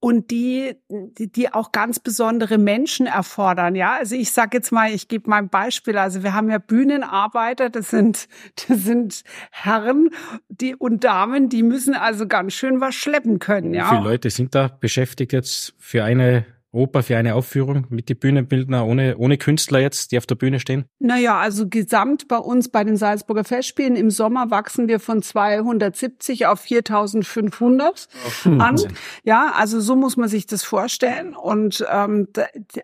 und 0.00 0.30
die, 0.30 0.76
die, 0.88 1.52
auch 1.52 1.72
ganz 1.72 2.00
besondere 2.00 2.56
Menschen 2.56 3.06
erfordern. 3.06 3.74
Ja, 3.74 3.96
also 3.98 4.14
ich 4.16 4.32
sage 4.32 4.56
jetzt 4.56 4.72
mal, 4.72 4.90
ich 4.92 5.08
gebe 5.08 5.28
mal 5.28 5.36
ein 5.36 5.50
Beispiel. 5.50 5.98
Also 5.98 6.22
wir 6.22 6.32
haben 6.32 6.50
ja 6.50 6.58
Bühnenarbeiter, 6.58 7.68
das 7.68 7.90
sind, 7.90 8.26
das 8.68 8.84
sind 8.84 9.22
Herren, 9.50 10.10
die 10.48 10.74
und 10.74 11.04
Damen, 11.04 11.50
die 11.50 11.62
müssen 11.62 11.94
also 11.94 12.26
ganz 12.26 12.54
schön 12.54 12.80
was 12.80 12.94
schleppen 12.94 13.38
können. 13.38 13.74
Ja. 13.74 13.86
Wie 13.86 13.96
viele 13.96 14.08
Leute 14.08 14.30
sind 14.30 14.54
da 14.54 14.68
beschäftigt 14.68 15.32
jetzt 15.32 15.74
für 15.78 16.02
eine 16.02 16.46
Oper 16.72 17.02
für 17.02 17.16
eine 17.16 17.34
Aufführung 17.34 17.86
mit 17.90 18.08
die 18.08 18.14
Bühnenbildner 18.14 18.86
ohne, 18.86 19.16
ohne 19.16 19.38
Künstler 19.38 19.80
jetzt, 19.80 20.12
die 20.12 20.18
auf 20.18 20.26
der 20.26 20.36
Bühne 20.36 20.60
stehen? 20.60 20.84
Naja, 21.00 21.36
also 21.36 21.68
gesamt 21.68 22.28
bei 22.28 22.36
uns 22.36 22.68
bei 22.68 22.84
den 22.84 22.96
Salzburger 22.96 23.42
Festspielen 23.42 23.96
im 23.96 24.10
Sommer 24.10 24.50
wachsen 24.52 24.86
wir 24.86 25.00
von 25.00 25.20
270 25.20 26.46
auf 26.46 26.60
4500 26.60 28.06
hm. 28.42 28.60
an. 28.60 28.76
Ja, 29.24 29.52
also 29.56 29.80
so 29.80 29.96
muss 29.96 30.16
man 30.16 30.28
sich 30.28 30.46
das 30.46 30.62
vorstellen. 30.62 31.34
Und 31.34 31.84
ähm, 31.90 32.28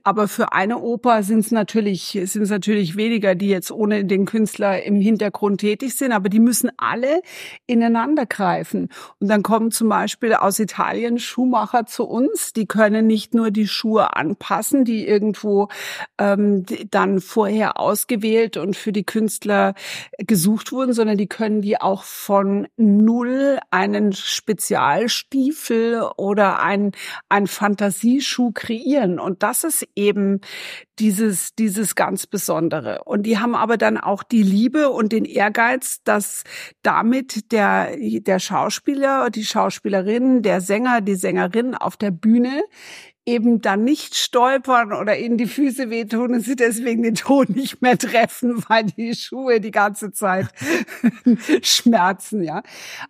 aber 0.02 0.26
für 0.26 0.52
eine 0.52 0.78
Oper 0.78 1.22
sind 1.22 1.40
es 1.40 1.52
natürlich 1.52 2.18
sind 2.24 2.42
es 2.42 2.50
natürlich 2.50 2.96
weniger, 2.96 3.36
die 3.36 3.48
jetzt 3.48 3.70
ohne 3.70 4.04
den 4.04 4.24
Künstler 4.24 4.82
im 4.82 5.00
Hintergrund 5.00 5.60
tätig 5.60 5.94
sind, 5.94 6.10
aber 6.10 6.28
die 6.28 6.40
müssen 6.40 6.70
alle 6.76 7.20
ineinander 7.66 8.26
greifen. 8.26 8.88
Und 9.20 9.28
dann 9.28 9.44
kommen 9.44 9.70
zum 9.70 9.88
Beispiel 9.88 10.34
aus 10.34 10.58
Italien 10.58 11.20
Schuhmacher 11.20 11.86
zu 11.86 12.04
uns, 12.04 12.52
die 12.52 12.66
können 12.66 13.06
nicht 13.06 13.32
nur 13.32 13.52
die 13.52 13.68
Schuhe 13.76 14.16
anpassen, 14.16 14.84
die 14.84 15.06
irgendwo 15.06 15.68
ähm, 16.18 16.64
dann 16.90 17.20
vorher 17.20 17.78
ausgewählt 17.78 18.56
und 18.56 18.76
für 18.76 18.92
die 18.92 19.04
Künstler 19.04 19.74
gesucht 20.18 20.72
wurden, 20.72 20.92
sondern 20.92 21.18
die 21.18 21.28
können 21.28 21.60
die 21.60 21.80
auch 21.80 22.02
von 22.02 22.66
null 22.76 23.58
einen 23.70 24.12
Spezialstiefel 24.12 26.02
oder 26.16 26.62
ein, 26.62 26.92
ein 27.28 27.46
Fantasieschuh 27.46 28.52
kreieren. 28.52 29.18
Und 29.18 29.42
das 29.42 29.64
ist 29.64 29.86
eben 29.94 30.40
dieses, 30.98 31.54
dieses 31.54 31.94
ganz 31.94 32.26
Besondere. 32.26 33.02
Und 33.04 33.24
die 33.24 33.38
haben 33.38 33.54
aber 33.54 33.76
dann 33.76 33.98
auch 33.98 34.22
die 34.22 34.42
Liebe 34.42 34.90
und 34.90 35.12
den 35.12 35.24
Ehrgeiz, 35.24 36.02
dass 36.04 36.44
damit 36.82 37.52
der, 37.52 37.96
der 37.96 38.38
Schauspieler, 38.38 39.30
die 39.30 39.44
Schauspielerin, 39.44 40.42
der 40.42 40.60
Sänger, 40.60 41.00
die 41.00 41.14
Sängerin 41.14 41.74
auf 41.74 41.96
der 41.96 42.10
Bühne 42.10 42.62
eben 43.26 43.60
dann 43.60 43.82
nicht 43.82 44.14
stolpern 44.14 44.92
oder 44.92 45.18
ihnen 45.18 45.36
die 45.36 45.46
Füße 45.46 45.90
wehtun 45.90 46.34
und 46.34 46.40
sie 46.40 46.54
deswegen 46.54 47.02
den 47.02 47.16
Ton 47.16 47.46
nicht 47.48 47.82
mehr 47.82 47.98
treffen, 47.98 48.64
weil 48.68 48.84
die 48.84 49.14
Schuhe 49.14 49.60
die 49.60 49.72
ganze 49.72 50.12
Zeit 50.12 50.48
schmerzen, 51.62 52.42
ja. 52.42 52.62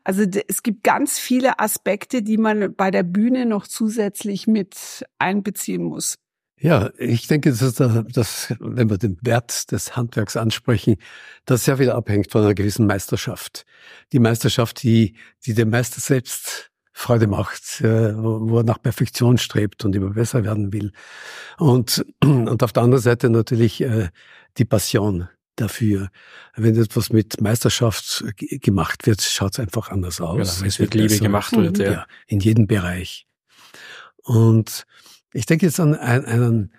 Also 0.03 0.25
es 0.49 0.63
gibt 0.63 0.83
ganz 0.83 1.19
viele 1.19 1.59
Aspekte, 1.61 2.23
die 2.23 2.39
man 2.39 2.75
bei 2.75 2.91
der 2.91 3.03
Bühne 3.03 3.47
noch 3.47 3.67
zusätzlich 3.67 4.47
mit 4.47 5.05
einbeziehen 5.19 5.83
muss. 5.83 6.17
Ja, 6.59 6.91
ich 6.97 7.27
denke, 7.27 7.53
dass, 7.53 7.75
dass, 7.75 8.55
wenn 8.61 8.89
wir 8.89 8.97
den 8.97 9.19
Wert 9.21 9.71
des 9.73 9.95
Handwerks 9.95 10.39
ansprechen, 10.39 10.97
das 11.45 11.67
sehr 11.67 11.77
viel 11.77 11.91
abhängt 11.91 12.33
von 12.33 12.43
einer 12.43 12.55
gewissen 12.55 12.87
Meisterschaft. 12.87 13.67
Die 14.13 14.19
Meisterschaft, 14.19 14.83
die, 14.83 15.17
die 15.45 15.53
dem 15.53 15.69
Meister 15.69 16.01
selbst 16.01 16.71
Freude 16.99 17.27
macht, 17.27 17.83
äh, 17.83 18.17
wo 18.17 18.57
er 18.57 18.65
nach 18.65 18.81
Perfektion 18.81 19.37
strebt 19.37 19.85
und 19.85 19.95
immer 19.95 20.15
besser 20.15 20.45
werden 20.45 20.73
will. 20.73 20.93
Und, 21.59 22.07
und 22.25 22.63
auf 22.63 22.73
der 22.73 22.85
anderen 22.85 23.03
Seite 23.03 23.29
natürlich 23.29 23.83
äh, 23.83 24.09
die 24.57 24.65
Passion 24.65 25.29
dafür. 25.57 26.09
Wenn 26.55 26.75
etwas 26.75 27.13
mit 27.13 27.39
Meisterschaft 27.39 28.25
gemacht 28.39 29.07
wird, 29.07 29.21
schaut 29.21 29.53
es 29.53 29.61
einfach 29.61 29.91
anders 29.91 30.23
aus. 30.23 30.37
Genau, 30.37 30.61
wenn 30.61 30.69
es 30.69 30.79
mit 30.79 30.95
Liebe 30.95 31.19
gemacht 31.19 31.55
wird, 31.55 31.77
ja. 31.79 31.93
ja. 31.93 32.07
In 32.29 32.41
jedem 32.41 32.67
Bereich. 32.67 33.27
Und 34.23 34.87
ich 35.35 35.45
denke 35.45 35.67
jetzt 35.67 35.79
an 35.79 35.95
einen, 35.95 36.73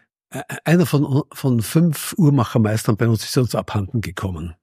einer 0.65 0.87
von, 0.87 1.23
von 1.31 1.61
fünf 1.61 2.15
Uhrmachermeistern 2.17 2.97
bei 2.97 3.07
uns 3.07 3.23
ist 3.23 3.37
uns 3.37 3.53
abhanden 3.53 4.01
gekommen. 4.01 4.55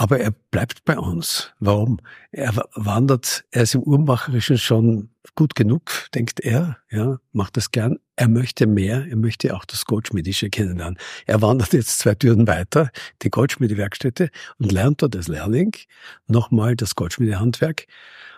Aber 0.00 0.18
er 0.18 0.30
bleibt 0.30 0.86
bei 0.86 0.98
uns. 0.98 1.52
Warum? 1.58 2.00
Er 2.32 2.54
wandert, 2.72 3.44
er 3.50 3.64
ist 3.64 3.74
im 3.74 3.82
Uhrmacherischen 3.82 4.56
schon 4.56 5.10
gut 5.34 5.54
genug, 5.54 6.08
denkt 6.14 6.40
er, 6.40 6.78
ja, 6.90 7.18
macht 7.32 7.58
das 7.58 7.70
gern. 7.70 7.98
Er 8.16 8.28
möchte 8.28 8.66
mehr, 8.66 9.06
er 9.06 9.16
möchte 9.16 9.54
auch 9.54 9.66
das 9.66 9.84
Goldschmiedische 9.84 10.48
kennenlernen. 10.48 10.98
Er 11.26 11.42
wandert 11.42 11.74
jetzt 11.74 11.98
zwei 11.98 12.14
Türen 12.14 12.46
weiter, 12.46 12.88
die 13.20 13.28
Goldschmiedewerkstätte, 13.28 14.30
und 14.58 14.72
lernt 14.72 15.02
dort 15.02 15.16
als 15.16 15.28
Lehrling 15.28 15.76
nochmal 16.26 16.76
das 16.76 16.94
Goldschmiedehandwerk 16.94 17.86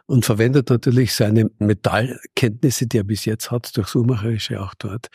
und 0.06 0.25
verwendet 0.25 0.71
natürlich 0.71 1.14
seine 1.14 1.50
Metallkenntnisse, 1.59 2.87
die 2.87 2.99
er 2.99 3.04
bis 3.04 3.25
jetzt 3.25 3.50
hat, 3.50 3.76
durchs 3.76 3.94
Uhrmacherische 3.94 4.61
auch 4.61 4.75
dort. 4.75 5.09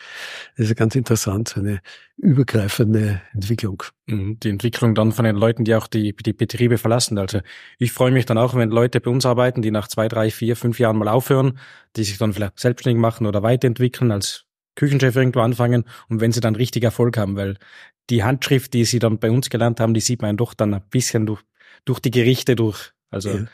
Das 0.56 0.68
ist 0.68 0.76
ganz 0.76 0.94
interessant, 0.94 1.56
eine 1.56 1.80
übergreifende 2.16 3.20
Entwicklung. 3.32 3.82
Mhm, 4.06 4.40
die 4.40 4.50
Entwicklung 4.50 4.94
dann 4.94 5.12
von 5.12 5.24
den 5.24 5.36
Leuten, 5.36 5.64
die 5.64 5.74
auch 5.74 5.86
die, 5.86 6.14
die 6.14 6.32
Betriebe 6.32 6.78
verlassen. 6.78 7.18
Also 7.18 7.40
ich 7.78 7.92
freue 7.92 8.10
mich 8.10 8.26
dann 8.26 8.38
auch, 8.38 8.54
wenn 8.54 8.70
Leute 8.70 9.00
bei 9.00 9.10
uns 9.10 9.26
arbeiten, 9.26 9.62
die 9.62 9.70
nach 9.70 9.88
zwei, 9.88 10.08
drei, 10.08 10.30
vier, 10.30 10.56
fünf 10.56 10.78
Jahren 10.78 10.98
mal 10.98 11.08
aufhören, 11.08 11.58
die 11.96 12.04
sich 12.04 12.18
dann 12.18 12.32
vielleicht 12.32 12.58
selbstständig 12.58 13.00
machen 13.00 13.26
oder 13.26 13.42
weiterentwickeln, 13.42 14.10
als 14.10 14.46
Küchenchef 14.74 15.16
irgendwo 15.16 15.40
anfangen 15.40 15.84
und 16.08 16.20
wenn 16.20 16.32
sie 16.32 16.40
dann 16.40 16.54
richtig 16.54 16.84
Erfolg 16.84 17.16
haben, 17.16 17.36
weil 17.36 17.56
die 18.10 18.22
Handschrift, 18.22 18.72
die 18.74 18.84
sie 18.84 19.00
dann 19.00 19.18
bei 19.18 19.30
uns 19.30 19.50
gelernt 19.50 19.80
haben, 19.80 19.92
die 19.92 20.00
sieht 20.00 20.22
man 20.22 20.36
doch 20.36 20.54
dann 20.54 20.72
ein 20.72 20.82
bisschen 20.88 21.26
durch, 21.26 21.42
durch 21.84 22.00
die 22.00 22.10
Gerichte 22.10 22.56
durch. 22.56 22.92
Also 23.10 23.30
ja. 23.30 23.44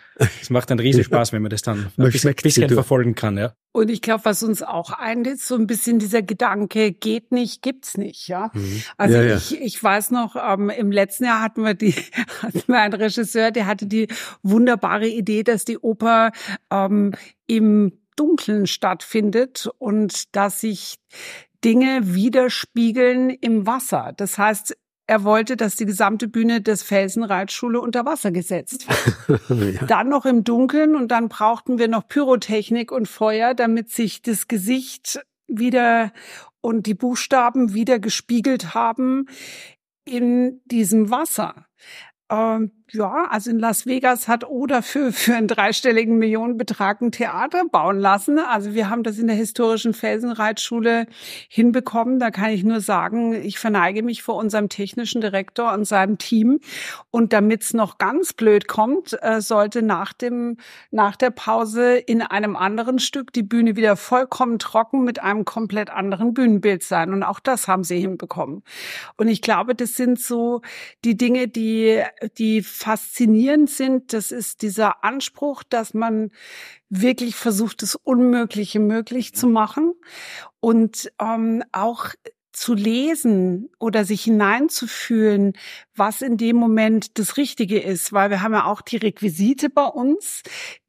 es 0.40 0.50
macht 0.50 0.70
einen 0.70 0.80
riesen 0.80 1.04
Spaß, 1.04 1.32
wenn 1.32 1.42
man 1.42 1.50
das 1.50 1.62
dann 1.62 1.92
ein 1.96 2.10
bisschen, 2.10 2.34
bisschen 2.34 2.68
verfolgen 2.68 3.14
kann, 3.14 3.38
ja. 3.38 3.54
Und 3.72 3.88
ich 3.88 4.02
glaube, 4.02 4.24
was 4.24 4.42
uns 4.42 4.62
auch 4.62 4.90
eint, 4.90 5.26
ist 5.26 5.46
so 5.46 5.54
ein 5.54 5.66
bisschen 5.66 5.98
dieser 5.98 6.22
Gedanke, 6.22 6.92
geht 6.92 7.30
nicht, 7.32 7.62
gibt's 7.62 7.96
nicht, 7.96 8.28
ja. 8.28 8.50
Mhm. 8.52 8.82
Also 8.96 9.16
ja, 9.16 9.22
ja. 9.22 9.36
Ich, 9.36 9.60
ich 9.60 9.82
weiß 9.82 10.10
noch, 10.10 10.36
ähm, 10.36 10.70
im 10.70 10.90
letzten 10.90 11.24
Jahr 11.24 11.40
hatten 11.40 11.62
wir 11.62 11.74
die, 11.74 11.92
hatten 12.42 12.64
wir 12.66 12.80
einen 12.80 12.94
Regisseur, 12.94 13.52
der 13.52 13.66
hatte 13.66 13.86
die 13.86 14.08
wunderbare 14.42 15.08
Idee, 15.08 15.44
dass 15.44 15.64
die 15.64 15.78
Oper 15.78 16.32
ähm, 16.70 17.12
im 17.46 17.92
Dunkeln 18.16 18.66
stattfindet 18.66 19.68
und 19.78 20.34
dass 20.36 20.60
sich 20.60 20.96
Dinge 21.64 22.14
widerspiegeln 22.14 23.30
im 23.30 23.66
Wasser. 23.66 24.12
Das 24.16 24.36
heißt, 24.38 24.76
er 25.06 25.24
wollte, 25.24 25.56
dass 25.56 25.76
die 25.76 25.84
gesamte 25.84 26.28
Bühne 26.28 26.62
des 26.62 26.82
Felsenreitschule 26.82 27.80
unter 27.80 28.06
Wasser 28.06 28.30
gesetzt 28.30 28.86
wird. 28.88 29.74
ja. 29.74 29.86
Dann 29.86 30.08
noch 30.08 30.24
im 30.24 30.44
Dunkeln 30.44 30.96
und 30.96 31.08
dann 31.08 31.28
brauchten 31.28 31.78
wir 31.78 31.88
noch 31.88 32.08
Pyrotechnik 32.08 32.90
und 32.90 33.06
Feuer, 33.06 33.54
damit 33.54 33.90
sich 33.90 34.22
das 34.22 34.48
Gesicht 34.48 35.20
wieder 35.46 36.12
und 36.60 36.86
die 36.86 36.94
Buchstaben 36.94 37.74
wieder 37.74 37.98
gespiegelt 37.98 38.74
haben 38.74 39.26
in 40.06 40.62
diesem 40.64 41.10
Wasser. 41.10 41.66
Ähm, 42.30 42.83
ja, 42.94 43.26
also 43.28 43.50
in 43.50 43.58
Las 43.58 43.86
Vegas 43.86 44.28
hat 44.28 44.44
Oder 44.44 44.82
für, 44.82 45.12
für 45.12 45.34
einen 45.34 45.48
dreistelligen 45.48 46.16
Millionenbetrag 46.18 47.00
ein 47.00 47.12
Theater 47.12 47.64
bauen 47.70 47.98
lassen. 47.98 48.38
Also 48.38 48.74
wir 48.74 48.88
haben 48.88 49.02
das 49.02 49.18
in 49.18 49.26
der 49.26 49.36
historischen 49.36 49.94
Felsenreitschule 49.94 51.06
hinbekommen. 51.48 52.18
Da 52.18 52.30
kann 52.30 52.50
ich 52.50 52.64
nur 52.64 52.80
sagen, 52.80 53.34
ich 53.34 53.58
verneige 53.58 54.02
mich 54.02 54.22
vor 54.22 54.36
unserem 54.36 54.68
technischen 54.68 55.20
Direktor 55.20 55.72
und 55.72 55.84
seinem 55.84 56.18
Team. 56.18 56.60
Und 57.10 57.32
damit 57.32 57.62
es 57.62 57.74
noch 57.74 57.98
ganz 57.98 58.32
blöd 58.32 58.68
kommt, 58.68 59.18
äh, 59.22 59.40
sollte 59.40 59.82
nach 59.82 60.12
dem, 60.12 60.58
nach 60.90 61.16
der 61.16 61.30
Pause 61.30 61.96
in 61.96 62.22
einem 62.22 62.56
anderen 62.56 62.98
Stück 62.98 63.32
die 63.32 63.42
Bühne 63.42 63.76
wieder 63.76 63.96
vollkommen 63.96 64.58
trocken 64.58 65.04
mit 65.04 65.20
einem 65.20 65.44
komplett 65.44 65.90
anderen 65.90 66.32
Bühnenbild 66.32 66.82
sein. 66.82 67.12
Und 67.12 67.22
auch 67.24 67.40
das 67.40 67.66
haben 67.66 67.84
sie 67.84 67.98
hinbekommen. 67.98 68.62
Und 69.16 69.28
ich 69.28 69.42
glaube, 69.42 69.74
das 69.74 69.96
sind 69.96 70.20
so 70.20 70.62
die 71.04 71.16
Dinge, 71.16 71.48
die, 71.48 72.02
die 72.38 72.62
faszinierend 72.84 73.70
sind, 73.70 74.12
das 74.12 74.30
ist 74.30 74.60
dieser 74.60 75.04
Anspruch, 75.04 75.62
dass 75.62 75.94
man 75.94 76.30
wirklich 76.90 77.34
versucht, 77.34 77.80
das 77.80 77.94
Unmögliche 77.94 78.78
möglich 78.78 79.34
zu 79.34 79.46
machen 79.46 79.94
und 80.60 81.10
ähm, 81.18 81.64
auch 81.72 82.10
zu 82.52 82.74
lesen 82.74 83.70
oder 83.80 84.04
sich 84.04 84.24
hineinzufühlen, 84.24 85.54
was 85.96 86.20
in 86.20 86.36
dem 86.36 86.56
Moment 86.56 87.18
das 87.18 87.38
Richtige 87.38 87.80
ist, 87.80 88.12
weil 88.12 88.28
wir 88.28 88.42
haben 88.42 88.52
ja 88.52 88.66
auch 88.66 88.82
die 88.82 88.98
Requisite 88.98 89.70
bei 89.70 89.86
uns, 89.86 90.42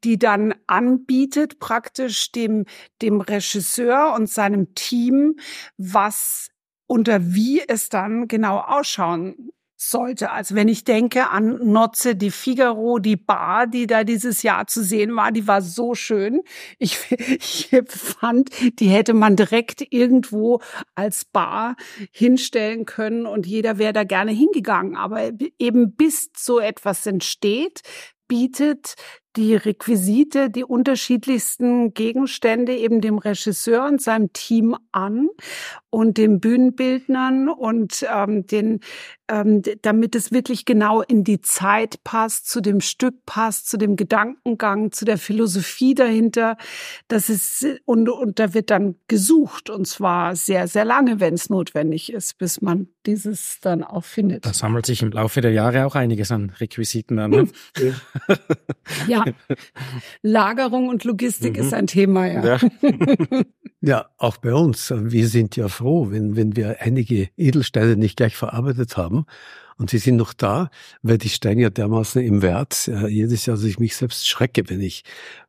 die 0.04 0.18
dann 0.18 0.54
anbietet 0.66 1.58
praktisch 1.60 2.30
dem, 2.30 2.66
dem 3.00 3.22
Regisseur 3.22 4.12
und 4.14 4.28
seinem 4.28 4.74
Team, 4.74 5.36
was 5.78 6.50
unter 6.86 7.34
wie 7.34 7.66
es 7.66 7.88
dann 7.88 8.28
genau 8.28 8.58
ausschauen 8.58 9.50
sollte. 9.76 10.30
Also 10.30 10.54
wenn 10.54 10.68
ich 10.68 10.84
denke 10.84 11.28
an 11.30 11.58
Nozze 11.70 12.16
di 12.16 12.30
Figaro, 12.30 12.98
die 12.98 13.16
Bar, 13.16 13.66
die 13.66 13.86
da 13.86 14.04
dieses 14.04 14.42
Jahr 14.42 14.66
zu 14.66 14.82
sehen 14.82 15.14
war, 15.14 15.32
die 15.32 15.46
war 15.46 15.62
so 15.62 15.94
schön. 15.94 16.42
Ich, 16.78 16.98
ich 17.10 17.70
fand, 17.88 18.50
die 18.80 18.88
hätte 18.88 19.14
man 19.14 19.36
direkt 19.36 19.86
irgendwo 19.90 20.60
als 20.94 21.24
Bar 21.24 21.76
hinstellen 22.10 22.86
können 22.86 23.26
und 23.26 23.46
jeder 23.46 23.78
wäre 23.78 23.92
da 23.92 24.04
gerne 24.04 24.32
hingegangen. 24.32 24.96
Aber 24.96 25.30
eben 25.58 25.94
bis 25.94 26.30
so 26.36 26.58
etwas 26.58 27.06
entsteht, 27.06 27.82
bietet 28.28 28.94
die 29.36 29.54
Requisite, 29.54 30.48
die 30.50 30.64
unterschiedlichsten 30.64 31.92
Gegenstände 31.92 32.74
eben 32.74 33.00
dem 33.00 33.18
Regisseur 33.18 33.84
und 33.84 34.00
seinem 34.00 34.32
Team 34.32 34.76
an 34.92 35.28
und 35.90 36.16
den 36.16 36.40
Bühnenbildnern 36.40 37.50
und 37.50 38.06
ähm, 38.10 38.46
den, 38.46 38.80
ähm, 39.28 39.62
damit 39.82 40.14
es 40.14 40.32
wirklich 40.32 40.64
genau 40.64 41.02
in 41.02 41.24
die 41.24 41.40
Zeit 41.40 42.02
passt, 42.04 42.48
zu 42.48 42.60
dem 42.60 42.80
Stück 42.80 43.26
passt, 43.26 43.68
zu 43.68 43.76
dem 43.76 43.96
Gedankengang, 43.96 44.92
zu 44.92 45.04
der 45.04 45.18
Philosophie 45.18 45.94
dahinter. 45.94 46.56
Das 47.08 47.28
ist 47.28 47.66
und 47.84 48.08
und 48.08 48.38
da 48.38 48.54
wird 48.54 48.70
dann 48.70 48.96
gesucht 49.08 49.70
und 49.70 49.86
zwar 49.86 50.36
sehr 50.36 50.68
sehr 50.68 50.84
lange, 50.84 51.20
wenn 51.20 51.34
es 51.34 51.50
notwendig 51.50 52.12
ist, 52.12 52.38
bis 52.38 52.60
man 52.60 52.88
dieses 53.06 53.58
dann 53.60 53.84
auch 53.84 54.04
findet. 54.04 54.44
Da 54.44 54.52
sammelt 54.52 54.86
sich 54.86 55.02
im 55.02 55.10
Laufe 55.10 55.40
der 55.40 55.52
Jahre 55.52 55.86
auch 55.86 55.94
einiges 55.94 56.30
an 56.32 56.50
Requisiten 56.60 57.18
an. 57.18 57.30
Ne? 57.30 57.48
ja, 59.08 59.24
Lagerung 60.22 60.88
und 60.88 61.04
Logistik 61.04 61.56
mhm. 61.56 61.62
ist 61.62 61.74
ein 61.74 61.86
Thema, 61.86 62.26
ja. 62.26 62.44
Ja. 62.44 62.58
ja, 63.80 64.06
auch 64.18 64.36
bei 64.38 64.52
uns. 64.54 64.92
Wir 64.94 65.28
sind 65.28 65.56
ja 65.56 65.68
froh, 65.68 66.10
wenn, 66.10 66.36
wenn 66.36 66.56
wir 66.56 66.76
einige 66.80 67.28
Edelsteine 67.36 67.96
nicht 67.96 68.16
gleich 68.16 68.36
verarbeitet 68.36 68.96
haben. 68.96 69.15
Und 69.78 69.90
sie 69.90 69.98
sind 69.98 70.16
noch 70.16 70.32
da, 70.32 70.70
weil 71.02 71.18
die 71.18 71.28
steigen 71.28 71.60
ja 71.60 71.70
dermaßen 71.70 72.22
im 72.22 72.42
Wert. 72.42 72.88
Äh, 72.88 73.08
jedes 73.08 73.46
Jahr, 73.46 73.56
dass 73.56 73.64
ich 73.64 73.78
mich 73.78 73.94
selbst 73.94 74.26
schrecke, 74.26 74.68
wenn 74.68 74.80
ich 74.80 75.04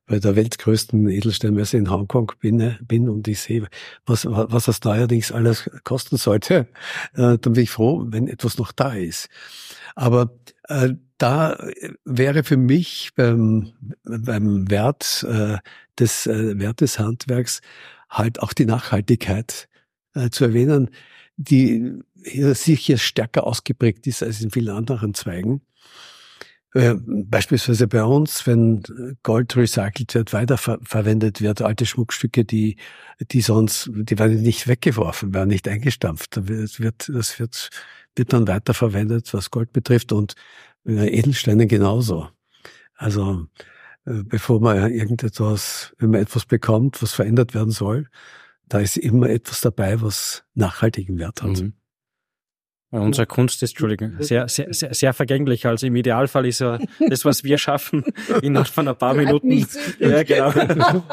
bei 0.06 0.20
der 0.20 0.36
weltgrößten 0.36 1.10
Edelsteinmesse 1.10 1.78
in 1.78 1.90
Hongkong 1.90 2.32
bin, 2.40 2.60
äh, 2.60 2.78
bin 2.82 3.10
und 3.10 3.28
ich 3.28 3.40
sehe, 3.40 3.68
was, 4.06 4.26
was 4.26 4.66
das 4.66 4.80
da 4.80 4.92
allerdings 4.92 5.32
alles 5.32 5.70
kosten 5.84 6.18
sollte, 6.18 6.68
äh, 7.14 7.38
dann 7.38 7.54
bin 7.54 7.64
ich 7.64 7.70
froh, 7.70 8.06
wenn 8.08 8.28
etwas 8.28 8.58
noch 8.58 8.72
da 8.72 8.94
ist. 8.94 9.30
Aber 9.96 10.32
äh, 10.68 10.94
da 11.18 11.58
wäre 12.06 12.44
für 12.44 12.58
mich 12.58 13.12
beim, 13.16 13.74
beim 14.04 14.70
Wert 14.70 15.26
äh, 15.28 15.58
des 15.98 16.28
äh, 16.28 16.60
Wert 16.60 16.82
Handwerks 16.82 17.62
halt 18.10 18.42
auch 18.42 18.54
die 18.54 18.66
Nachhaltigkeit 18.66 19.68
äh, 20.14 20.30
zu 20.30 20.46
erwähnen, 20.46 20.90
die 21.38 21.94
sicher 22.26 22.98
stärker 22.98 23.46
ausgeprägt 23.46 24.06
ist 24.08 24.24
als 24.24 24.42
in 24.42 24.52
vielen 24.52 24.76
anderen 24.76 25.14
Zweigen. 25.14 25.62
Äh, 26.74 26.96
beispielsweise 27.06 27.88
bei 27.88 28.04
uns, 28.04 28.46
wenn 28.46 28.84
Gold 29.24 29.56
recycelt 29.56 30.14
wird, 30.14 30.34
weiterverwendet 30.34 31.42
wird, 31.42 31.62
alte 31.62 31.86
Schmuckstücke, 31.86 32.44
die, 32.44 32.78
die 33.32 33.42
sonst, 33.42 33.90
die 33.94 34.20
werden 34.20 34.42
nicht 34.42 34.68
weggeworfen, 34.68 35.34
werden 35.34 35.50
nicht 35.50 35.68
eingestampft. 35.68 36.38
Das 36.38 36.80
wird, 36.80 37.10
das 37.14 37.40
wird, 37.40 37.70
wird 38.16 38.34
dann 38.34 38.48
weiterverwendet, 38.48 39.34
was 39.34 39.52
Gold 39.52 39.72
betrifft 39.72 40.12
und 40.12 40.36
äh, 40.86 41.08
Edelsteine 41.08 41.68
genauso. 41.68 42.30
Also 42.96 43.48
äh, 44.06 44.24
bevor 44.24 44.60
man 44.60 44.92
irgendetwas, 44.92 45.94
wenn 46.00 46.12
man 46.12 46.22
etwas 46.22 46.46
bekommt, 46.46 47.02
was 47.02 47.14
verändert 47.14 47.54
werden 47.54 47.72
soll, 47.72 48.08
da 48.70 48.80
ist 48.80 48.98
immer 48.98 49.30
etwas 49.30 49.62
dabei, 49.62 50.02
was 50.02 50.44
nachhaltigen 50.54 51.18
Wert 51.20 51.42
hat. 51.42 51.62
Mhm. 51.62 51.74
Unsere 52.90 53.28
Kunst 53.28 53.62
ist, 53.64 53.72
Entschuldigung, 53.72 54.14
sehr, 54.20 54.48
sehr, 54.48 54.74
sehr, 54.74 54.94
sehr 54.94 55.14
vergänglich. 55.14 55.66
Also 55.66 55.86
im 55.88 55.96
Idealfall 55.98 56.46
ist 56.46 56.60
ja 56.60 56.80
das, 57.10 57.26
was 57.26 57.44
wir 57.44 57.58
schaffen, 57.58 58.06
innerhalb 58.42 58.70
von 58.70 58.88
ein 58.88 58.96
paar 58.96 59.14
Minuten. 59.14 59.68
Ja, 60.00 60.24
genau. 60.24 60.54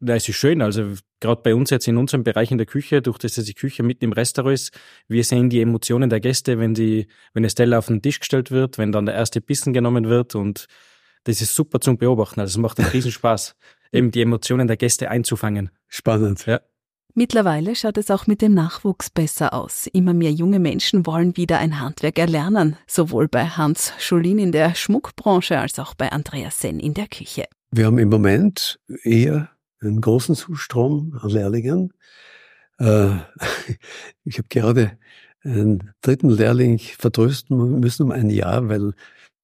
Na, 0.00 0.14
es 0.14 0.26
ist 0.26 0.36
schön. 0.36 0.62
Also 0.62 0.94
gerade 1.20 1.42
bei 1.42 1.54
uns 1.54 1.68
jetzt 1.68 1.86
in 1.88 1.98
unserem 1.98 2.24
Bereich 2.24 2.50
in 2.50 2.56
der 2.56 2.66
Küche, 2.66 3.02
durch 3.02 3.18
das, 3.18 3.34
dass 3.34 3.44
die 3.44 3.52
Küche 3.52 3.82
mitten 3.82 4.04
im 4.04 4.12
Restaurant 4.12 4.54
ist, 4.54 4.78
wir 5.06 5.24
sehen 5.24 5.50
die 5.50 5.60
Emotionen 5.60 6.08
der 6.08 6.20
Gäste, 6.20 6.58
wenn 6.58 6.72
die, 6.72 7.06
wenn 7.34 7.46
Teller 7.46 7.80
auf 7.80 7.88
den 7.88 8.00
Tisch 8.00 8.20
gestellt 8.20 8.50
wird, 8.50 8.78
wenn 8.78 8.90
dann 8.90 9.04
der 9.04 9.14
erste 9.14 9.42
Bissen 9.42 9.74
genommen 9.74 10.08
wird 10.08 10.34
und 10.34 10.66
das 11.24 11.42
ist 11.42 11.54
super 11.54 11.80
zum 11.80 11.98
Beobachten. 11.98 12.40
Also 12.40 12.52
es 12.52 12.62
macht 12.62 12.78
einen 12.80 12.88
Riesenspaß, 12.88 13.56
eben 13.92 14.10
die 14.10 14.22
Emotionen 14.22 14.68
der 14.68 14.78
Gäste 14.78 15.10
einzufangen. 15.10 15.70
Spannend. 15.88 16.46
Ja. 16.46 16.60
Mittlerweile 17.16 17.76
schaut 17.76 17.96
es 17.96 18.10
auch 18.10 18.26
mit 18.26 18.42
dem 18.42 18.54
Nachwuchs 18.54 19.08
besser 19.08 19.54
aus. 19.54 19.86
Immer 19.86 20.12
mehr 20.12 20.32
junge 20.32 20.58
Menschen 20.58 21.06
wollen 21.06 21.36
wieder 21.36 21.60
ein 21.60 21.80
Handwerk 21.80 22.18
erlernen, 22.18 22.76
sowohl 22.88 23.28
bei 23.28 23.46
Hans 23.46 23.92
Scholin 24.00 24.40
in 24.40 24.50
der 24.50 24.74
Schmuckbranche 24.74 25.56
als 25.60 25.78
auch 25.78 25.94
bei 25.94 26.10
Andreas 26.10 26.60
Senn 26.60 26.80
in 26.80 26.92
der 26.92 27.06
Küche. 27.06 27.44
Wir 27.70 27.86
haben 27.86 27.98
im 27.98 28.08
Moment 28.08 28.80
eher 29.04 29.48
einen 29.80 30.00
großen 30.00 30.34
Zustrom 30.34 31.16
an 31.22 31.30
Lehrlingen. 31.30 31.92
Äh, 32.78 33.10
ich 34.24 34.38
habe 34.38 34.48
gerade 34.48 34.98
einen 35.44 35.92
dritten 36.00 36.30
Lehrling 36.30 36.80
vertrösten 36.80 37.78
müssen 37.78 38.02
um 38.02 38.10
ein 38.10 38.28
Jahr, 38.28 38.68
weil 38.68 38.92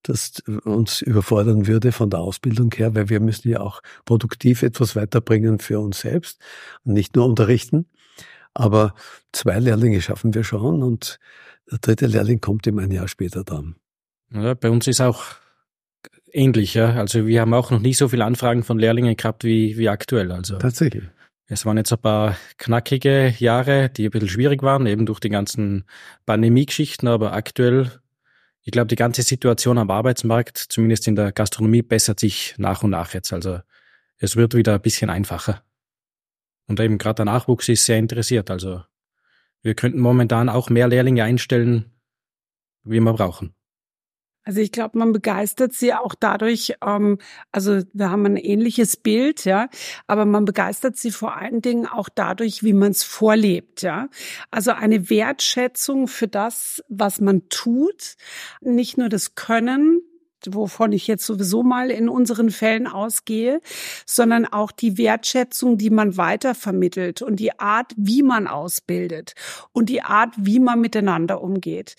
das 0.02 0.40
uns 0.64 1.02
überfordern 1.02 1.66
würde 1.66 1.92
von 1.92 2.10
der 2.10 2.20
Ausbildung 2.20 2.72
her, 2.74 2.94
weil 2.94 3.08
wir 3.08 3.20
müssen 3.20 3.48
ja 3.48 3.60
auch 3.60 3.82
produktiv 4.04 4.62
etwas 4.62 4.96
weiterbringen 4.96 5.58
für 5.58 5.78
uns 5.80 6.00
selbst 6.00 6.40
und 6.84 6.94
nicht 6.94 7.16
nur 7.16 7.26
unterrichten. 7.26 7.86
Aber 8.54 8.94
zwei 9.32 9.58
Lehrlinge 9.58 10.00
schaffen 10.00 10.34
wir 10.34 10.44
schon 10.44 10.82
und 10.82 11.18
der 11.70 11.78
dritte 11.78 12.06
Lehrling 12.06 12.40
kommt 12.40 12.66
eben 12.66 12.80
ein 12.80 12.90
Jahr 12.90 13.08
später 13.08 13.44
dann. 13.44 13.76
Ja, 14.32 14.54
bei 14.54 14.70
uns 14.70 14.86
ist 14.86 15.00
auch 15.00 15.24
ähnlich, 16.32 16.74
ja. 16.74 16.94
Also 16.94 17.26
wir 17.26 17.40
haben 17.40 17.54
auch 17.54 17.70
noch 17.70 17.80
nie 17.80 17.94
so 17.94 18.08
viele 18.08 18.24
Anfragen 18.24 18.62
von 18.62 18.78
Lehrlingen 18.78 19.16
gehabt 19.16 19.44
wie, 19.44 19.76
wie 19.76 19.88
aktuell. 19.88 20.32
Also 20.32 20.58
Tatsächlich. 20.58 21.04
Es 21.46 21.66
waren 21.66 21.76
jetzt 21.76 21.92
ein 21.92 21.98
paar 21.98 22.36
knackige 22.58 23.34
Jahre, 23.38 23.90
die 23.90 24.04
ein 24.04 24.10
bisschen 24.12 24.28
schwierig 24.28 24.62
waren, 24.62 24.86
eben 24.86 25.04
durch 25.04 25.18
die 25.18 25.30
ganzen 25.30 25.84
Pandemie-Geschichten, 26.24 27.08
aber 27.08 27.32
aktuell 27.32 27.90
ich 28.62 28.72
glaube, 28.72 28.88
die 28.88 28.96
ganze 28.96 29.22
Situation 29.22 29.78
am 29.78 29.90
Arbeitsmarkt, 29.90 30.58
zumindest 30.58 31.08
in 31.08 31.16
der 31.16 31.32
Gastronomie, 31.32 31.82
bessert 31.82 32.20
sich 32.20 32.54
nach 32.58 32.82
und 32.82 32.90
nach 32.90 33.14
jetzt. 33.14 33.32
Also 33.32 33.60
es 34.18 34.36
wird 34.36 34.54
wieder 34.54 34.74
ein 34.74 34.82
bisschen 34.82 35.10
einfacher. 35.10 35.62
Und 36.66 36.78
eben 36.78 36.98
gerade 36.98 37.16
der 37.16 37.24
Nachwuchs 37.24 37.68
ist 37.68 37.86
sehr 37.86 37.98
interessiert. 37.98 38.50
Also 38.50 38.82
wir 39.62 39.74
könnten 39.74 40.00
momentan 40.00 40.48
auch 40.48 40.70
mehr 40.70 40.88
Lehrlinge 40.88 41.24
einstellen, 41.24 41.90
wie 42.84 43.00
wir 43.00 43.12
brauchen. 43.12 43.54
Also 44.50 44.62
ich 44.62 44.72
glaube, 44.72 44.98
man 44.98 45.12
begeistert 45.12 45.74
sie 45.74 45.94
auch 45.94 46.16
dadurch, 46.18 46.74
ähm, 46.84 47.18
also 47.52 47.82
wir 47.92 48.10
haben 48.10 48.26
ein 48.26 48.36
ähnliches 48.36 48.96
Bild, 48.96 49.44
ja, 49.44 49.68
aber 50.08 50.24
man 50.24 50.44
begeistert 50.44 50.96
sie 50.96 51.12
vor 51.12 51.36
allen 51.36 51.62
Dingen 51.62 51.86
auch 51.86 52.08
dadurch, 52.12 52.64
wie 52.64 52.72
man 52.72 52.90
es 52.90 53.04
vorlebt, 53.04 53.82
ja. 53.82 54.08
Also 54.50 54.72
eine 54.72 55.08
Wertschätzung 55.08 56.08
für 56.08 56.26
das, 56.26 56.82
was 56.88 57.20
man 57.20 57.48
tut, 57.48 58.16
nicht 58.60 58.98
nur 58.98 59.08
das 59.08 59.36
Können, 59.36 60.00
wovon 60.50 60.92
ich 60.92 61.06
jetzt 61.06 61.26
sowieso 61.26 61.62
mal 61.62 61.90
in 61.90 62.08
unseren 62.08 62.50
Fällen 62.50 62.86
ausgehe, 62.86 63.60
sondern 64.06 64.46
auch 64.46 64.72
die 64.72 64.98
Wertschätzung, 64.98 65.78
die 65.78 65.90
man 65.90 66.16
weitervermittelt 66.16 67.22
und 67.22 67.36
die 67.36 67.58
Art, 67.58 67.92
wie 67.96 68.22
man 68.22 68.46
ausbildet 68.46 69.34
und 69.72 69.88
die 69.88 70.02
Art, 70.02 70.34
wie 70.36 70.60
man 70.60 70.80
miteinander 70.80 71.42
umgeht. 71.42 71.96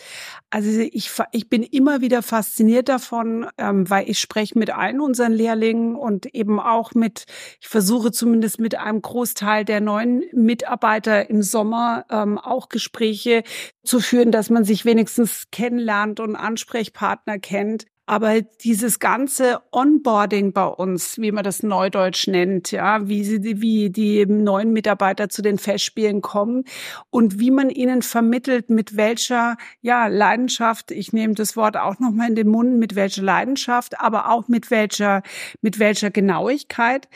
Also 0.50 0.70
ich, 0.80 1.12
ich 1.32 1.50
bin 1.50 1.64
immer 1.64 2.02
wieder 2.02 2.22
fasziniert 2.22 2.90
davon, 2.90 3.48
ähm, 3.58 3.90
weil 3.90 4.10
ich 4.10 4.20
spreche 4.20 4.58
mit 4.58 4.70
allen 4.70 5.02
unseren 5.02 5.32
Lehrlingen 5.32 5.96
und 5.96 6.26
eben 6.34 6.60
auch 6.60 6.94
mit, 6.94 7.26
ich 7.60 7.68
versuche 7.68 8.12
zumindest 8.12 8.60
mit 8.60 8.76
einem 8.76 9.02
Großteil 9.02 9.66
der 9.66 9.82
neuen 9.82 10.24
Mitarbeiter 10.34 11.30
im 11.30 11.42
Sommer 11.42 12.06
ähm, 12.10 12.38
auch 12.38 12.70
Gespräche 12.70 13.44
zu 13.84 14.00
führen, 14.00 14.32
dass 14.32 14.50
man 14.50 14.64
sich 14.64 14.86
wenigstens 14.86 15.48
kennenlernt 15.52 16.20
und 16.20 16.36
Ansprechpartner 16.36 17.40
kennt 17.40 17.86
Aber 18.12 18.42
dieses 18.42 19.00
ganze 19.00 19.62
Onboarding 19.72 20.52
bei 20.52 20.66
uns, 20.66 21.18
wie 21.18 21.32
man 21.32 21.46
das 21.46 21.64
neudeutsch 21.64 22.28
nennt, 22.28 22.72
ja, 22.72 23.08
wie 23.08 23.24
sie, 23.24 23.62
wie 23.62 23.90
die 23.90 24.26
neuen 24.26 24.74
Mitarbeiter 24.74 25.30
zu 25.30 25.42
den 25.42 25.58
Festspielen 25.58 26.22
kommen 26.22 26.66
und 27.10 27.40
wie 27.40 27.52
man 27.52 27.70
ihnen 27.70 28.02
vermittelt, 28.02 28.70
mit 28.70 28.98
welcher, 28.98 29.56
ja, 29.80 30.08
Leidenschaft, 30.08 30.92
ich 30.92 31.14
nehme 31.14 31.36
das 31.36 31.56
Wort 31.56 31.78
auch 31.78 32.00
nochmal 32.00 32.28
in 32.28 32.36
den 32.36 32.50
Mund, 32.50 32.78
mit 32.80 32.96
welcher 32.96 33.24
Leidenschaft, 33.24 34.02
aber 34.02 34.30
auch 34.30 34.50
mit 34.50 34.72
welcher, 34.72 35.24
mit 35.62 35.80
welcher 35.80 36.12
Genauigkeit, 36.12 37.08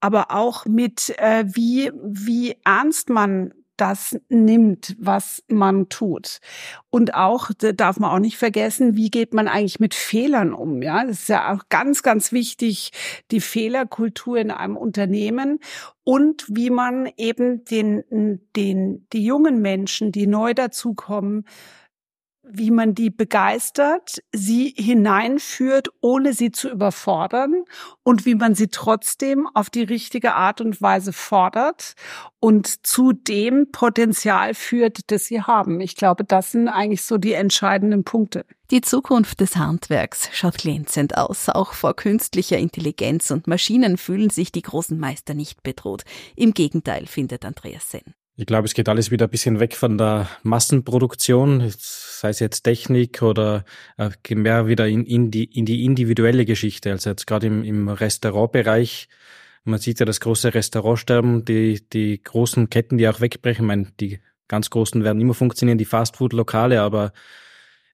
aber 0.00 0.30
auch 0.30 0.64
mit 0.64 1.10
äh, 1.18 1.44
wie 1.48 1.92
wie 2.02 2.56
ernst 2.64 3.10
man 3.10 3.52
das 3.80 4.18
nimmt, 4.28 4.96
was 4.98 5.42
man 5.48 5.88
tut. 5.88 6.40
Und 6.90 7.14
auch, 7.14 7.50
darf 7.58 7.98
man 7.98 8.10
auch 8.10 8.18
nicht 8.18 8.36
vergessen, 8.36 8.96
wie 8.96 9.10
geht 9.10 9.32
man 9.32 9.48
eigentlich 9.48 9.80
mit 9.80 9.94
Fehlern 9.94 10.52
um? 10.52 10.82
Ja, 10.82 11.04
das 11.04 11.20
ist 11.20 11.28
ja 11.28 11.54
auch 11.54 11.68
ganz, 11.68 12.02
ganz 12.02 12.32
wichtig, 12.32 12.92
die 13.30 13.40
Fehlerkultur 13.40 14.38
in 14.38 14.50
einem 14.50 14.76
Unternehmen 14.76 15.60
und 16.04 16.44
wie 16.48 16.70
man 16.70 17.08
eben 17.16 17.64
den, 17.64 18.04
den, 18.56 19.06
die 19.12 19.24
jungen 19.24 19.62
Menschen, 19.62 20.12
die 20.12 20.26
neu 20.26 20.54
dazukommen, 20.54 21.44
wie 22.52 22.70
man 22.70 22.94
die 22.94 23.10
begeistert, 23.10 24.22
sie 24.32 24.74
hineinführt, 24.76 25.88
ohne 26.00 26.32
sie 26.32 26.50
zu 26.50 26.68
überfordern 26.68 27.64
und 28.02 28.26
wie 28.26 28.34
man 28.34 28.54
sie 28.54 28.68
trotzdem 28.68 29.48
auf 29.54 29.70
die 29.70 29.82
richtige 29.82 30.34
Art 30.34 30.60
und 30.60 30.80
Weise 30.82 31.12
fordert 31.12 31.94
und 32.40 32.86
zu 32.86 33.12
dem 33.12 33.70
Potenzial 33.70 34.54
führt, 34.54 35.10
das 35.10 35.26
sie 35.26 35.42
haben. 35.42 35.80
Ich 35.80 35.96
glaube, 35.96 36.24
das 36.24 36.52
sind 36.52 36.68
eigentlich 36.68 37.02
so 37.02 37.18
die 37.18 37.34
entscheidenden 37.34 38.04
Punkte. 38.04 38.44
Die 38.70 38.80
Zukunft 38.80 39.40
des 39.40 39.56
Handwerks 39.56 40.28
schaut 40.32 40.58
glänzend 40.58 41.16
aus. 41.16 41.48
Auch 41.48 41.72
vor 41.72 41.94
künstlicher 41.94 42.58
Intelligenz 42.58 43.30
und 43.30 43.46
Maschinen 43.46 43.96
fühlen 43.96 44.30
sich 44.30 44.52
die 44.52 44.62
großen 44.62 44.98
Meister 44.98 45.34
nicht 45.34 45.62
bedroht. 45.62 46.04
Im 46.36 46.54
Gegenteil, 46.54 47.06
findet 47.06 47.44
Andreas 47.44 47.90
Senn. 47.90 48.14
Ich 48.40 48.46
glaube, 48.46 48.64
es 48.64 48.72
geht 48.72 48.88
alles 48.88 49.10
wieder 49.10 49.26
ein 49.26 49.30
bisschen 49.30 49.60
weg 49.60 49.76
von 49.76 49.98
der 49.98 50.26
Massenproduktion, 50.44 51.70
sei 51.76 52.30
es 52.30 52.40
jetzt 52.40 52.62
Technik 52.62 53.20
oder 53.20 53.66
äh, 53.98 54.08
mehr 54.34 54.66
wieder 54.66 54.88
in, 54.88 55.04
in, 55.04 55.30
die, 55.30 55.44
in 55.44 55.66
die 55.66 55.84
individuelle 55.84 56.46
Geschichte. 56.46 56.90
Also 56.90 57.10
jetzt 57.10 57.26
gerade 57.26 57.48
im, 57.48 57.62
im 57.64 57.90
Restaurantbereich, 57.90 59.10
man 59.64 59.78
sieht 59.78 60.00
ja 60.00 60.06
das 60.06 60.20
große 60.20 60.54
Restaurantsterben, 60.54 61.44
die, 61.44 61.86
die 61.92 62.22
großen 62.22 62.70
Ketten, 62.70 62.96
die 62.96 63.06
auch 63.08 63.20
wegbrechen. 63.20 63.66
Ich 63.66 63.68
meine, 63.68 63.92
die 64.00 64.20
ganz 64.48 64.70
großen 64.70 65.04
werden 65.04 65.20
immer 65.20 65.34
funktionieren, 65.34 65.76
die 65.76 65.84
Fastfood-Lokale, 65.84 66.80
aber 66.80 67.12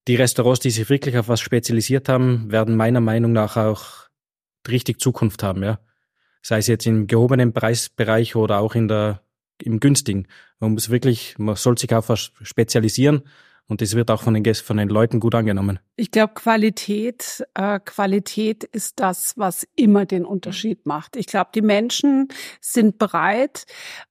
die 0.06 0.14
Restaurants, 0.14 0.60
die 0.60 0.70
sich 0.70 0.88
wirklich 0.88 1.18
auf 1.18 1.26
was 1.26 1.40
spezialisiert 1.40 2.08
haben, 2.08 2.52
werden 2.52 2.76
meiner 2.76 3.00
Meinung 3.00 3.32
nach 3.32 3.56
auch 3.56 4.06
richtig 4.68 5.00
Zukunft 5.00 5.42
haben, 5.42 5.64
ja. 5.64 5.80
Sei 6.40 6.58
es 6.58 6.68
jetzt 6.68 6.86
im 6.86 7.08
gehobenen 7.08 7.52
Preisbereich 7.52 8.36
oder 8.36 8.60
auch 8.60 8.76
in 8.76 8.86
der 8.86 9.25
im 9.62 9.80
günstigen. 9.80 10.26
Man 10.60 10.72
muss 10.72 10.90
wirklich, 10.90 11.38
man 11.38 11.56
soll 11.56 11.76
sich 11.78 11.94
auf 11.94 12.08
was 12.08 12.32
spezialisieren 12.42 13.22
und 13.68 13.80
das 13.80 13.94
wird 13.94 14.10
auch 14.10 14.22
von 14.22 14.34
den 14.34 14.44
Gästen, 14.44 14.64
von 14.64 14.76
den 14.76 14.88
Leuten 14.88 15.18
gut 15.18 15.34
angenommen. 15.34 15.80
Ich 15.96 16.12
glaube, 16.12 16.34
Qualität, 16.34 17.44
äh, 17.54 17.80
Qualität 17.84 18.62
ist 18.62 19.00
das, 19.00 19.34
was 19.36 19.66
immer 19.74 20.06
den 20.06 20.24
Unterschied 20.24 20.86
macht. 20.86 21.16
Ich 21.16 21.26
glaube, 21.26 21.50
die 21.54 21.62
Menschen 21.62 22.28
sind 22.60 22.98
bereit, 22.98 23.64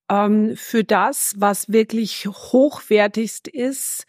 ähm, 0.10 0.56
für 0.58 0.84
das, 0.84 1.36
was 1.38 1.70
wirklich 1.70 2.28
hochwertigst 2.28 3.48
ist, 3.48 4.06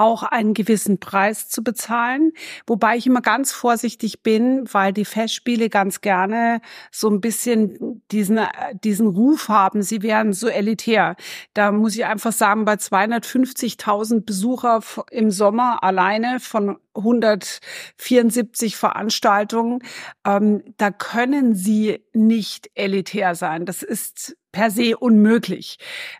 auch 0.00 0.22
einen 0.22 0.54
gewissen 0.54 0.98
Preis 0.98 1.48
zu 1.48 1.62
bezahlen, 1.62 2.32
wobei 2.66 2.96
ich 2.96 3.06
immer 3.06 3.20
ganz 3.20 3.52
vorsichtig 3.52 4.22
bin, 4.22 4.64
weil 4.72 4.92
die 4.92 5.04
Festspiele 5.04 5.68
ganz 5.68 6.00
gerne 6.00 6.60
so 6.90 7.08
ein 7.10 7.20
bisschen 7.20 8.02
diesen, 8.10 8.40
diesen 8.82 9.08
Ruf 9.08 9.48
haben, 9.48 9.82
sie 9.82 10.02
wären 10.02 10.32
so 10.32 10.48
elitär. 10.48 11.16
Da 11.54 11.70
muss 11.70 11.94
ich 11.94 12.06
einfach 12.06 12.32
sagen, 12.32 12.64
bei 12.64 12.74
250.000 12.74 14.24
Besucher 14.24 14.80
im 15.10 15.30
Sommer 15.30 15.84
alleine 15.84 16.40
von 16.40 16.78
174 16.94 18.76
Veranstaltungen, 18.76 19.80
ähm, 20.26 20.62
da 20.76 20.90
können 20.90 21.54
sie 21.54 22.04
nicht 22.12 22.70
elitär 22.74 23.34
sein. 23.34 23.66
Das 23.66 23.82
ist 23.82 24.36
per 24.52 24.70
se 24.70 24.96
unmöglich. 24.96 25.78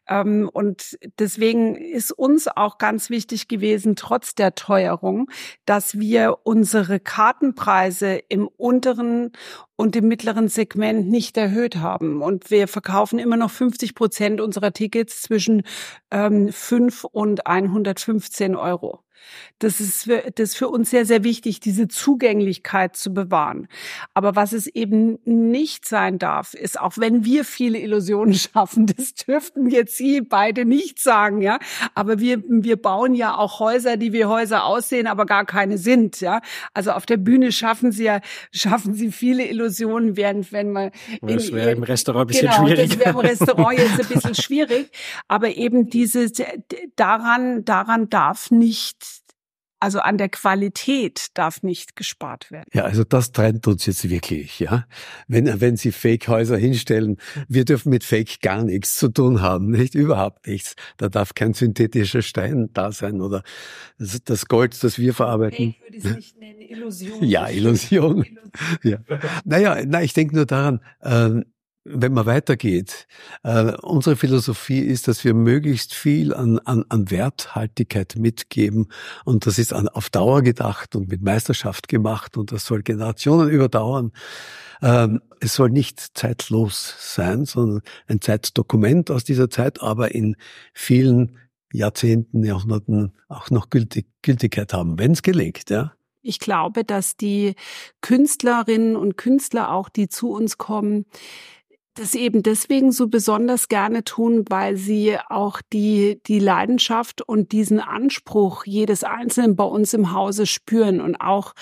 Ähm, 0.09 0.48
und 0.52 0.98
deswegen 1.18 1.74
ist 1.74 2.12
uns 2.12 2.48
auch 2.48 2.78
ganz 2.78 3.11
wichtig 3.11 3.48
gewesen, 3.48 3.96
trotz 3.96 4.35
der 4.35 4.54
Teuerung, 4.54 5.28
dass 5.64 5.98
wir 5.98 6.38
unsere 6.44 7.00
Kartenpreise 7.00 8.20
im 8.28 8.46
unteren 8.46 9.33
und 9.76 9.96
im 9.96 10.09
mittleren 10.09 10.48
Segment 10.48 11.09
nicht 11.09 11.37
erhöht 11.37 11.76
haben. 11.76 12.22
Und 12.22 12.50
wir 12.50 12.68
verkaufen 12.68 13.18
immer 13.18 13.37
noch 13.37 13.50
50 13.50 13.94
Prozent 13.94 14.40
unserer 14.40 14.72
Tickets 14.72 15.22
zwischen 15.22 15.62
ähm, 16.11 16.52
5 16.52 17.04
und 17.04 17.46
115 17.46 18.54
Euro. 18.54 19.02
Das 19.59 19.80
ist, 19.80 20.04
für, 20.04 20.30
das 20.35 20.50
ist 20.50 20.56
für 20.56 20.68
uns 20.68 20.90
sehr, 20.90 21.04
sehr 21.04 21.22
wichtig, 21.22 21.61
diese 21.61 21.87
Zugänglichkeit 21.87 22.96
zu 22.96 23.12
bewahren. 23.12 23.68
Aber 24.14 24.35
was 24.35 24.52
es 24.52 24.66
eben 24.66 25.18
nicht 25.24 25.87
sein 25.87 26.18
darf, 26.18 26.54
ist, 26.54 26.80
auch 26.80 26.96
wenn 26.96 27.24
wir 27.24 27.44
viele 27.44 27.78
Illusionen 27.78 28.35
schaffen, 28.35 28.87
das 28.87 29.14
dürften 29.14 29.68
jetzt 29.68 29.96
Sie 29.96 30.22
beide 30.22 30.64
nicht 30.64 30.98
sagen, 30.98 31.42
ja. 31.42 31.59
Aber 31.94 32.20
wir, 32.20 32.42
wir 32.48 32.80
bauen 32.80 33.14
ja 33.14 33.37
auch 33.37 33.61
Häuser, 33.61 33.96
die 33.96 34.12
wie 34.12 34.24
Häuser 34.24 34.64
aussehen, 34.64 35.06
aber 35.06 35.26
gar 35.26 35.44
keine 35.44 35.76
sind, 35.76 36.20
ja. 36.20 36.40
Also 36.72 36.92
auf 36.92 37.04
der 37.04 37.18
Bühne 37.18 37.52
schaffen 37.52 37.92
Sie 37.92 38.04
ja, 38.04 38.20
schaffen 38.52 38.94
Sie 38.94 39.12
viele 39.12 39.44
Illusionen, 39.46 40.16
während 40.16 40.52
wenn 40.52 40.72
man. 40.72 40.90
Das 41.20 41.52
wäre 41.52 41.72
im 41.72 41.83
Restaurant 41.83 42.24
ein 42.24 42.26
bisschen 42.28 42.48
genau, 42.48 42.66
schwierig. 42.66 42.88
Das 42.88 42.98
wäre 42.98 43.11
im 43.11 43.18
Restaurant 43.18 43.78
jetzt 43.78 44.00
ein 44.00 44.06
bisschen 44.06 44.35
schwierig. 44.42 44.90
Aber 45.28 45.48
eben 45.54 45.90
dieses, 45.90 46.33
daran, 46.96 47.64
daran 47.64 48.09
darf 48.09 48.50
nicht 48.50 49.10
also 49.81 50.01
an 50.01 50.19
der 50.19 50.29
Qualität 50.29 51.29
darf 51.35 51.62
nicht 51.62 51.97
gespart 51.97 52.51
werden. 52.51 52.69
Ja, 52.73 52.85
also 52.85 53.03
das 53.03 53.33
trennt 53.33 53.66
uns 53.66 53.87
jetzt 53.87 54.09
wirklich, 54.09 54.61
ja. 54.61 54.87
Wenn, 55.27 55.61
wenn 55.61 55.77
Sie 55.77 55.90
Fake-Häuser 55.90 56.57
hinstellen, 56.57 57.16
wir 57.49 57.64
dürfen 57.64 57.90
mit 57.90 58.05
Fake 58.05 58.40
gar 58.43 58.62
nichts 58.62 58.97
zu 58.97 59.09
tun 59.09 59.40
haben, 59.40 59.71
nicht? 59.71 59.95
Überhaupt 59.95 60.47
nichts. 60.47 60.77
Da 60.99 61.09
darf 61.09 61.35
kein 61.35 61.55
synthetischer 61.55 62.23
Stein 62.23 62.69
da 62.75 62.93
sein 62.93 63.21
oder 63.21 63.43
das 64.27 64.47
Gold, 64.47 64.83
das 64.85 64.99
wir 64.99 65.14
verarbeiten. 65.14 65.75
Fake 65.75 65.83
würde 65.83 65.97
ich 65.97 66.05
es 66.05 66.16
nicht 66.16 66.38
nennen, 66.38 66.61
Illusion. 66.61 67.25
Ja, 67.25 67.49
Illusion. 67.49 68.27
ja. 68.83 68.99
Naja, 69.45 69.83
na, 69.87 70.03
ich 70.03 70.12
denke 70.12 70.37
nur 70.37 70.47
daran, 70.47 70.81
ähm, 71.03 71.47
wenn 71.92 72.12
man 72.12 72.26
weitergeht, 72.26 73.07
äh, 73.42 73.72
unsere 73.83 74.16
Philosophie 74.16 74.81
ist, 74.81 75.09
dass 75.09 75.24
wir 75.24 75.35
möglichst 75.35 75.94
viel 75.94 76.35
an, 76.35 76.59
an, 76.61 76.85
an 76.88 77.11
Werthaltigkeit 77.11 78.16
mitgeben 78.16 78.88
und 79.24 79.46
das 79.46 79.59
ist 79.59 79.72
an, 79.72 79.88
auf 79.88 80.11
Dauer 80.11 80.42
gedacht 80.42 80.96
und 80.96 81.09
mit 81.09 81.22
Meisterschaft 81.22 81.88
gemacht 81.88 82.37
und 82.37 82.53
das 82.53 82.64
soll 82.64 82.83
Generationen 82.83 83.48
überdauern. 83.48 84.12
Ähm, 84.83 85.20
es 85.40 85.55
soll 85.55 85.70
nicht 85.70 86.16
zeitlos 86.16 86.94
sein, 86.98 87.44
sondern 87.44 87.83
ein 88.07 88.20
Zeitdokument 88.20 89.11
aus 89.11 89.24
dieser 89.24 89.50
Zeit, 89.50 89.83
aber 89.83 90.14
in 90.14 90.37
vielen 90.72 91.38
Jahrzehnten, 91.72 92.44
Jahrhunderten 92.44 93.12
auch 93.29 93.50
noch 93.50 93.70
Gültig, 93.70 94.07
Gültigkeit 94.22 94.72
haben, 94.72 94.98
wenn 94.98 95.12
es 95.12 95.22
gelingt, 95.22 95.70
ja. 95.70 95.92
Ich 96.22 96.38
glaube, 96.38 96.85
dass 96.85 97.16
die 97.16 97.55
Künstlerinnen 98.03 98.94
und 98.94 99.16
Künstler 99.16 99.72
auch, 99.72 99.88
die 99.88 100.09
zu 100.09 100.31
uns 100.31 100.59
kommen, 100.59 101.07
das 101.94 102.14
eben 102.14 102.42
deswegen 102.42 102.92
so 102.92 103.09
besonders 103.09 103.68
gerne 103.68 104.05
tun, 104.05 104.44
weil 104.48 104.76
sie 104.76 105.16
auch 105.29 105.61
die, 105.72 106.20
die 106.26 106.38
Leidenschaft 106.38 107.22
und 107.22 107.53
diesen 107.53 107.81
Anspruch 107.81 108.64
jedes 108.64 109.05
Einzelnen 109.05 109.57
bei 109.57 109.64
uns 109.64 109.92
im 109.92 110.12
Hause 110.12 110.46
spüren 110.46 111.00
und 111.00 111.16
auch, 111.16 111.53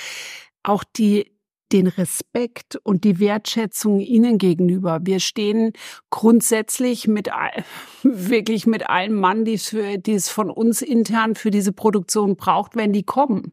auch 0.62 0.84
die, 0.84 1.32
den 1.72 1.86
Respekt 1.86 2.76
und 2.82 3.04
die 3.04 3.20
Wertschätzung 3.20 4.00
ihnen 4.00 4.38
gegenüber. 4.38 5.00
Wir 5.02 5.20
stehen 5.20 5.72
grundsätzlich 6.10 7.08
mit 7.08 7.28
wirklich 8.02 8.66
mit 8.66 8.88
allen 8.88 9.14
Mann, 9.14 9.44
die 9.44 9.54
es, 9.54 9.70
für, 9.70 9.98
die 9.98 10.12
es 10.12 10.28
von 10.28 10.50
uns 10.50 10.82
intern 10.82 11.34
für 11.34 11.50
diese 11.50 11.72
Produktion 11.72 12.36
braucht, 12.36 12.76
wenn 12.76 12.92
die 12.92 13.04
kommen. 13.04 13.52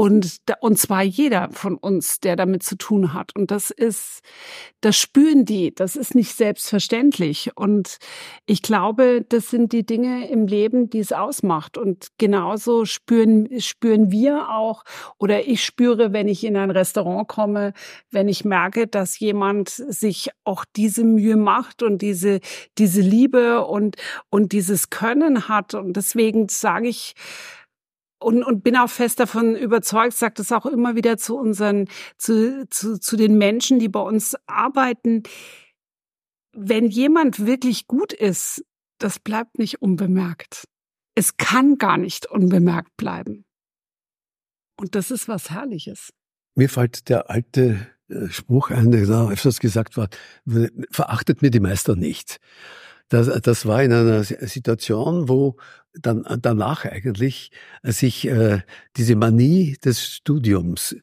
Und, 0.00 0.38
und 0.60 0.78
zwar 0.78 1.02
jeder 1.02 1.50
von 1.52 1.76
uns, 1.76 2.20
der 2.20 2.34
damit 2.34 2.62
zu 2.62 2.78
tun 2.78 3.12
hat. 3.12 3.36
Und 3.36 3.50
das 3.50 3.70
ist, 3.70 4.22
das 4.80 4.96
spüren 4.96 5.44
die. 5.44 5.74
Das 5.74 5.94
ist 5.94 6.14
nicht 6.14 6.34
selbstverständlich. 6.34 7.50
Und 7.54 7.98
ich 8.46 8.62
glaube, 8.62 9.26
das 9.28 9.50
sind 9.50 9.74
die 9.74 9.84
Dinge 9.84 10.26
im 10.30 10.46
Leben, 10.46 10.88
die 10.88 11.00
es 11.00 11.12
ausmacht. 11.12 11.76
Und 11.76 12.08
genauso 12.16 12.86
spüren, 12.86 13.60
spüren 13.60 14.10
wir 14.10 14.48
auch, 14.48 14.84
oder 15.18 15.46
ich 15.46 15.62
spüre, 15.62 16.14
wenn 16.14 16.28
ich 16.28 16.44
in 16.44 16.56
ein 16.56 16.70
Restaurant 16.70 17.28
komme, 17.28 17.74
wenn 18.10 18.26
ich 18.26 18.42
merke, 18.42 18.86
dass 18.86 19.18
jemand 19.18 19.68
sich 19.68 20.30
auch 20.44 20.64
diese 20.76 21.04
Mühe 21.04 21.36
macht 21.36 21.82
und 21.82 22.00
diese, 22.00 22.40
diese 22.78 23.02
Liebe 23.02 23.66
und, 23.66 23.96
und 24.30 24.52
dieses 24.52 24.88
Können 24.88 25.46
hat. 25.46 25.74
Und 25.74 25.92
deswegen 25.92 26.48
sage 26.48 26.88
ich, 26.88 27.14
und, 28.20 28.44
und 28.44 28.62
bin 28.62 28.76
auch 28.76 28.90
fest 28.90 29.18
davon 29.20 29.56
überzeugt, 29.56 30.14
sagt 30.14 30.38
es 30.38 30.52
auch 30.52 30.66
immer 30.66 30.94
wieder 30.94 31.16
zu 31.16 31.36
unseren, 31.36 31.88
zu, 32.18 32.68
zu, 32.68 32.98
zu 32.98 33.16
den 33.16 33.38
Menschen, 33.38 33.78
die 33.78 33.88
bei 33.88 34.00
uns 34.00 34.36
arbeiten. 34.46 35.22
Wenn 36.52 36.88
jemand 36.88 37.46
wirklich 37.46 37.86
gut 37.86 38.12
ist, 38.12 38.64
das 38.98 39.18
bleibt 39.18 39.58
nicht 39.58 39.80
unbemerkt. 39.80 40.68
Es 41.14 41.36
kann 41.36 41.78
gar 41.78 41.96
nicht 41.96 42.26
unbemerkt 42.26 42.96
bleiben. 42.96 43.44
Und 44.76 44.94
das 44.94 45.10
ist 45.10 45.28
was 45.28 45.50
Herrliches. 45.50 46.10
Mir 46.54 46.68
fällt 46.68 47.08
der 47.08 47.30
alte 47.30 47.86
äh, 48.08 48.28
Spruch 48.28 48.70
ein, 48.70 48.90
der 48.90 49.28
öfters 49.30 49.60
gesagt 49.60 49.96
war, 49.96 50.08
verachtet 50.90 51.42
mir 51.42 51.50
die 51.50 51.60
Meister 51.60 51.96
nicht. 51.96 52.40
Das, 53.10 53.28
das 53.42 53.66
war 53.66 53.82
in 53.82 53.92
einer 53.92 54.24
Situation, 54.24 55.28
wo 55.28 55.56
dann 55.92 56.24
danach 56.40 56.84
eigentlich 56.84 57.50
sich 57.82 58.26
äh, 58.26 58.62
diese 58.96 59.16
Manie 59.16 59.76
des 59.84 60.02
Studiums 60.06 60.96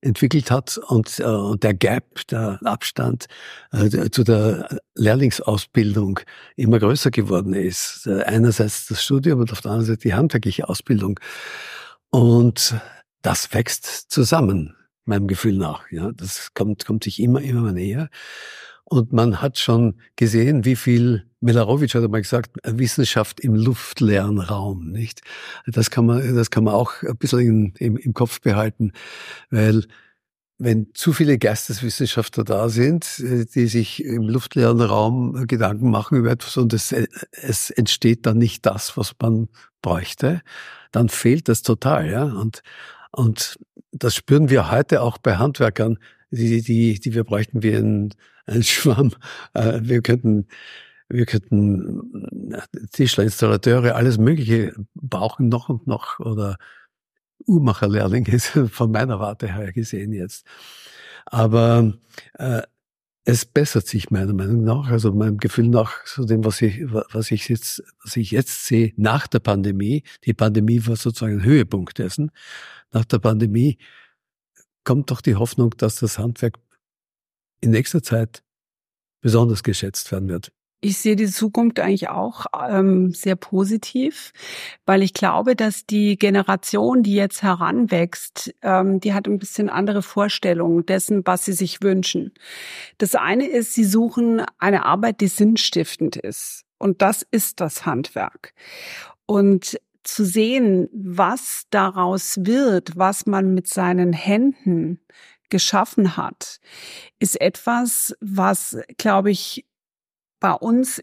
entwickelt 0.00 0.50
hat 0.50 0.78
und, 0.78 1.20
äh, 1.20 1.24
und 1.24 1.62
der 1.62 1.74
Gap, 1.74 2.26
der 2.28 2.58
Abstand 2.64 3.26
äh, 3.72 4.10
zu 4.10 4.24
der 4.24 4.80
Lehrlingsausbildung 4.94 6.20
immer 6.56 6.78
größer 6.78 7.10
geworden 7.10 7.52
ist. 7.52 8.06
Äh, 8.06 8.22
einerseits 8.22 8.86
das 8.86 9.04
Studium 9.04 9.40
und 9.40 9.52
auf 9.52 9.60
der 9.60 9.72
anderen 9.72 9.86
Seite 9.86 10.00
die 10.00 10.14
handwerkliche 10.14 10.68
Ausbildung. 10.68 11.20
Und 12.10 12.74
das 13.22 13.52
wächst 13.52 14.10
zusammen, 14.10 14.74
meinem 15.04 15.26
Gefühl 15.26 15.56
nach. 15.58 15.90
Ja, 15.90 16.10
das 16.12 16.54
kommt, 16.54 16.86
kommt 16.86 17.04
sich 17.04 17.20
immer, 17.20 17.42
immer 17.42 17.72
näher. 17.72 18.08
Und 18.92 19.12
man 19.12 19.40
hat 19.40 19.56
schon 19.56 19.94
gesehen, 20.16 20.64
wie 20.64 20.74
viel, 20.74 21.24
Milarowitsch 21.38 21.94
hat 21.94 22.02
einmal 22.02 22.22
gesagt, 22.22 22.56
Wissenschaft 22.64 23.38
im 23.38 23.54
luftleeren 23.54 24.40
Raum, 24.40 24.90
nicht? 24.90 25.20
Das 25.64 25.90
kann 25.90 26.06
man, 26.06 26.34
das 26.34 26.50
kann 26.50 26.64
man 26.64 26.74
auch 26.74 27.00
ein 27.04 27.16
bisschen 27.16 27.38
in, 27.38 27.72
im, 27.78 27.96
im 27.96 28.14
Kopf 28.14 28.40
behalten, 28.40 28.92
weil 29.48 29.84
wenn 30.58 30.88
zu 30.92 31.12
viele 31.12 31.38
Geisteswissenschaftler 31.38 32.42
da 32.42 32.68
sind, 32.68 33.22
die 33.54 33.66
sich 33.68 34.04
im 34.04 34.28
luftleeren 34.28 34.80
Raum 34.80 35.46
Gedanken 35.46 35.90
machen 35.90 36.18
über 36.18 36.32
etwas 36.32 36.56
und 36.56 36.74
es, 36.74 36.92
es 37.30 37.70
entsteht 37.70 38.26
dann 38.26 38.38
nicht 38.38 38.66
das, 38.66 38.96
was 38.96 39.14
man 39.22 39.48
bräuchte, 39.82 40.42
dann 40.90 41.08
fehlt 41.08 41.48
das 41.48 41.62
total, 41.62 42.10
ja. 42.10 42.24
Und, 42.24 42.64
und 43.12 43.56
das 43.92 44.16
spüren 44.16 44.50
wir 44.50 44.72
heute 44.72 45.00
auch 45.00 45.16
bei 45.16 45.36
Handwerkern, 45.36 45.96
die, 46.30 46.62
die, 46.62 47.00
die 47.00 47.14
wir 47.14 47.24
bräuchten 47.24 47.62
wie 47.62 47.74
ein, 47.74 48.14
ein 48.46 48.62
Schwamm. 48.64 49.12
Äh, 49.54 49.80
wir 49.82 50.02
könnten, 50.02 50.46
wir 51.08 51.26
könnten 51.26 52.60
Tischler, 52.92 53.24
Installateure, 53.24 53.94
alles 53.94 54.18
Mögliche 54.18 54.74
brauchen 54.94 55.48
noch 55.48 55.68
und 55.68 55.86
noch 55.86 56.20
oder 56.20 56.56
Uhrmacherlehrlinge 57.46 58.38
von 58.70 58.90
meiner 58.90 59.18
Warte 59.20 59.52
her 59.52 59.72
gesehen 59.72 60.12
jetzt. 60.12 60.46
Aber 61.26 61.94
äh, 62.34 62.62
es 63.24 63.44
bessert 63.44 63.86
sich 63.86 64.10
meiner 64.10 64.32
Meinung 64.32 64.64
nach, 64.64 64.90
also 64.90 65.12
meinem 65.12 65.38
Gefühl 65.38 65.68
nach, 65.68 66.06
so 66.06 66.24
dem, 66.24 66.44
was 66.44 66.62
ich, 66.62 66.80
was 66.90 67.30
ich 67.30 67.48
jetzt, 67.48 67.82
was 68.02 68.16
ich 68.16 68.30
jetzt 68.30 68.66
sehe 68.66 68.92
nach 68.96 69.26
der 69.26 69.40
Pandemie. 69.40 70.02
Die 70.24 70.34
Pandemie 70.34 70.84
war 70.86 70.96
sozusagen 70.96 71.38
ein 71.38 71.44
Höhepunkt 71.44 71.98
dessen. 71.98 72.30
Nach 72.92 73.04
der 73.04 73.18
Pandemie 73.18 73.78
kommt 74.84 75.10
doch 75.10 75.20
die 75.20 75.36
Hoffnung, 75.36 75.74
dass 75.76 75.96
das 75.96 76.18
Handwerk 76.18 76.58
in 77.60 77.70
nächster 77.70 78.02
Zeit 78.02 78.42
besonders 79.20 79.62
geschätzt 79.62 80.10
werden 80.12 80.28
wird. 80.28 80.52
Ich 80.82 80.96
sehe 80.96 81.14
die 81.14 81.26
Zukunft 81.26 81.78
eigentlich 81.78 82.08
auch 82.08 82.46
ähm, 82.58 83.12
sehr 83.12 83.36
positiv, 83.36 84.32
weil 84.86 85.02
ich 85.02 85.12
glaube, 85.12 85.54
dass 85.54 85.84
die 85.84 86.16
Generation, 86.16 87.02
die 87.02 87.14
jetzt 87.14 87.42
heranwächst, 87.42 88.54
ähm, 88.62 88.98
die 88.98 89.12
hat 89.12 89.26
ein 89.26 89.38
bisschen 89.38 89.68
andere 89.68 90.00
Vorstellungen 90.00 90.86
dessen, 90.86 91.26
was 91.26 91.44
sie 91.44 91.52
sich 91.52 91.82
wünschen. 91.82 92.32
Das 92.96 93.14
eine 93.14 93.46
ist, 93.46 93.74
sie 93.74 93.84
suchen 93.84 94.42
eine 94.56 94.86
Arbeit, 94.86 95.20
die 95.20 95.28
sinnstiftend 95.28 96.16
ist. 96.16 96.64
Und 96.78 97.02
das 97.02 97.26
ist 97.30 97.60
das 97.60 97.84
Handwerk. 97.84 98.54
Und 99.26 99.78
zu 100.02 100.24
sehen, 100.24 100.88
was 100.92 101.64
daraus 101.70 102.38
wird, 102.40 102.96
was 102.96 103.26
man 103.26 103.54
mit 103.54 103.68
seinen 103.68 104.12
Händen 104.12 105.00
geschaffen 105.50 106.16
hat, 106.16 106.60
ist 107.18 107.40
etwas, 107.40 108.16
was, 108.20 108.78
glaube 108.96 109.30
ich, 109.30 109.66
bei 110.38 110.52
uns 110.52 111.02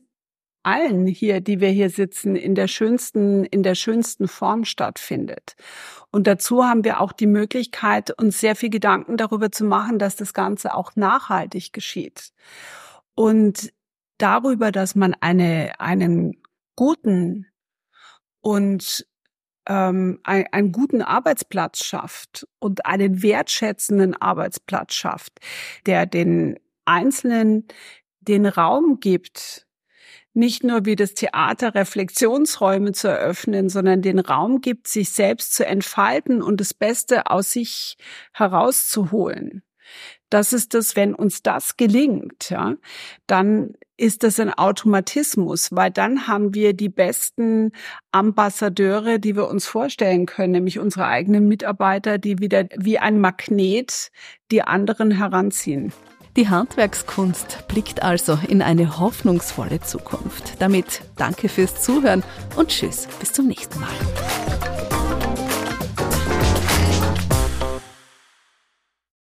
allen 0.63 1.07
hier, 1.07 1.39
die 1.39 1.61
wir 1.61 1.69
hier 1.69 1.89
sitzen, 1.89 2.35
in 2.35 2.53
der 2.53 2.67
schönsten, 2.67 3.45
in 3.45 3.63
der 3.63 3.75
schönsten 3.75 4.27
Form 4.27 4.65
stattfindet. 4.65 5.55
Und 6.11 6.27
dazu 6.27 6.65
haben 6.65 6.83
wir 6.83 6.99
auch 6.99 7.13
die 7.13 7.27
Möglichkeit, 7.27 8.11
uns 8.19 8.39
sehr 8.39 8.55
viel 8.55 8.69
Gedanken 8.69 9.15
darüber 9.15 9.51
zu 9.51 9.63
machen, 9.63 9.97
dass 9.97 10.17
das 10.17 10.33
Ganze 10.33 10.73
auch 10.75 10.95
nachhaltig 10.95 11.71
geschieht. 11.71 12.33
Und 13.15 13.71
darüber, 14.17 14.71
dass 14.71 14.95
man 14.95 15.15
eine, 15.21 15.79
einen 15.79 16.41
guten 16.75 17.47
und 18.47 19.05
ähm, 19.67 20.21
ein, 20.23 20.45
einen 20.53 20.71
guten 20.71 21.01
Arbeitsplatz 21.01 21.83
schafft 21.83 22.47
und 22.59 22.85
einen 22.85 23.21
wertschätzenden 23.21 24.15
Arbeitsplatz 24.15 24.93
schafft, 24.93 25.39
der 25.85 26.05
den 26.05 26.57
Einzelnen 26.85 27.67
den 28.21 28.45
Raum 28.45 29.01
gibt, 29.01 29.67
nicht 30.33 30.63
nur 30.63 30.85
wie 30.85 30.95
das 30.95 31.13
Theater 31.13 31.75
Reflexionsräume 31.75 32.93
zu 32.93 33.09
eröffnen, 33.09 33.67
sondern 33.67 34.01
den 34.01 34.19
Raum 34.19 34.61
gibt, 34.61 34.87
sich 34.87 35.09
selbst 35.09 35.53
zu 35.53 35.65
entfalten 35.65 36.41
und 36.41 36.61
das 36.61 36.73
Beste 36.73 37.29
aus 37.29 37.51
sich 37.51 37.97
herauszuholen. 38.31 39.61
Das 40.29 40.53
ist 40.53 40.73
das, 40.73 40.95
wenn 40.95 41.13
uns 41.13 41.41
das 41.41 41.77
gelingt, 41.77 42.49
ja, 42.49 42.75
dann 43.27 43.73
ist 43.97 44.23
das 44.23 44.39
ein 44.39 44.53
Automatismus, 44.53 45.69
weil 45.71 45.89
dann 45.89 46.27
haben 46.27 46.53
wir 46.53 46.73
die 46.73 46.89
besten 46.89 47.71
Ambassadeure, 48.11 49.19
die 49.19 49.35
wir 49.35 49.47
uns 49.47 49.65
vorstellen 49.65 50.27
können, 50.27 50.51
nämlich 50.51 50.79
unsere 50.79 51.07
eigenen 51.07 51.47
Mitarbeiter, 51.47 52.17
die 52.19 52.39
wieder 52.39 52.65
wie 52.75 52.99
ein 52.99 53.19
Magnet 53.19 54.11
die 54.51 54.61
anderen 54.61 55.11
heranziehen. 55.11 55.91
Die 56.37 56.49
Handwerkskunst 56.49 57.67
blickt 57.67 58.03
also 58.03 58.37
in 58.47 58.61
eine 58.61 58.99
hoffnungsvolle 58.99 59.81
Zukunft. 59.81 60.61
Damit 60.61 61.01
danke 61.15 61.49
fürs 61.49 61.81
Zuhören 61.81 62.23
und 62.55 62.67
tschüss, 62.67 63.07
bis 63.19 63.33
zum 63.33 63.47
nächsten 63.47 63.79
Mal. 63.79 63.89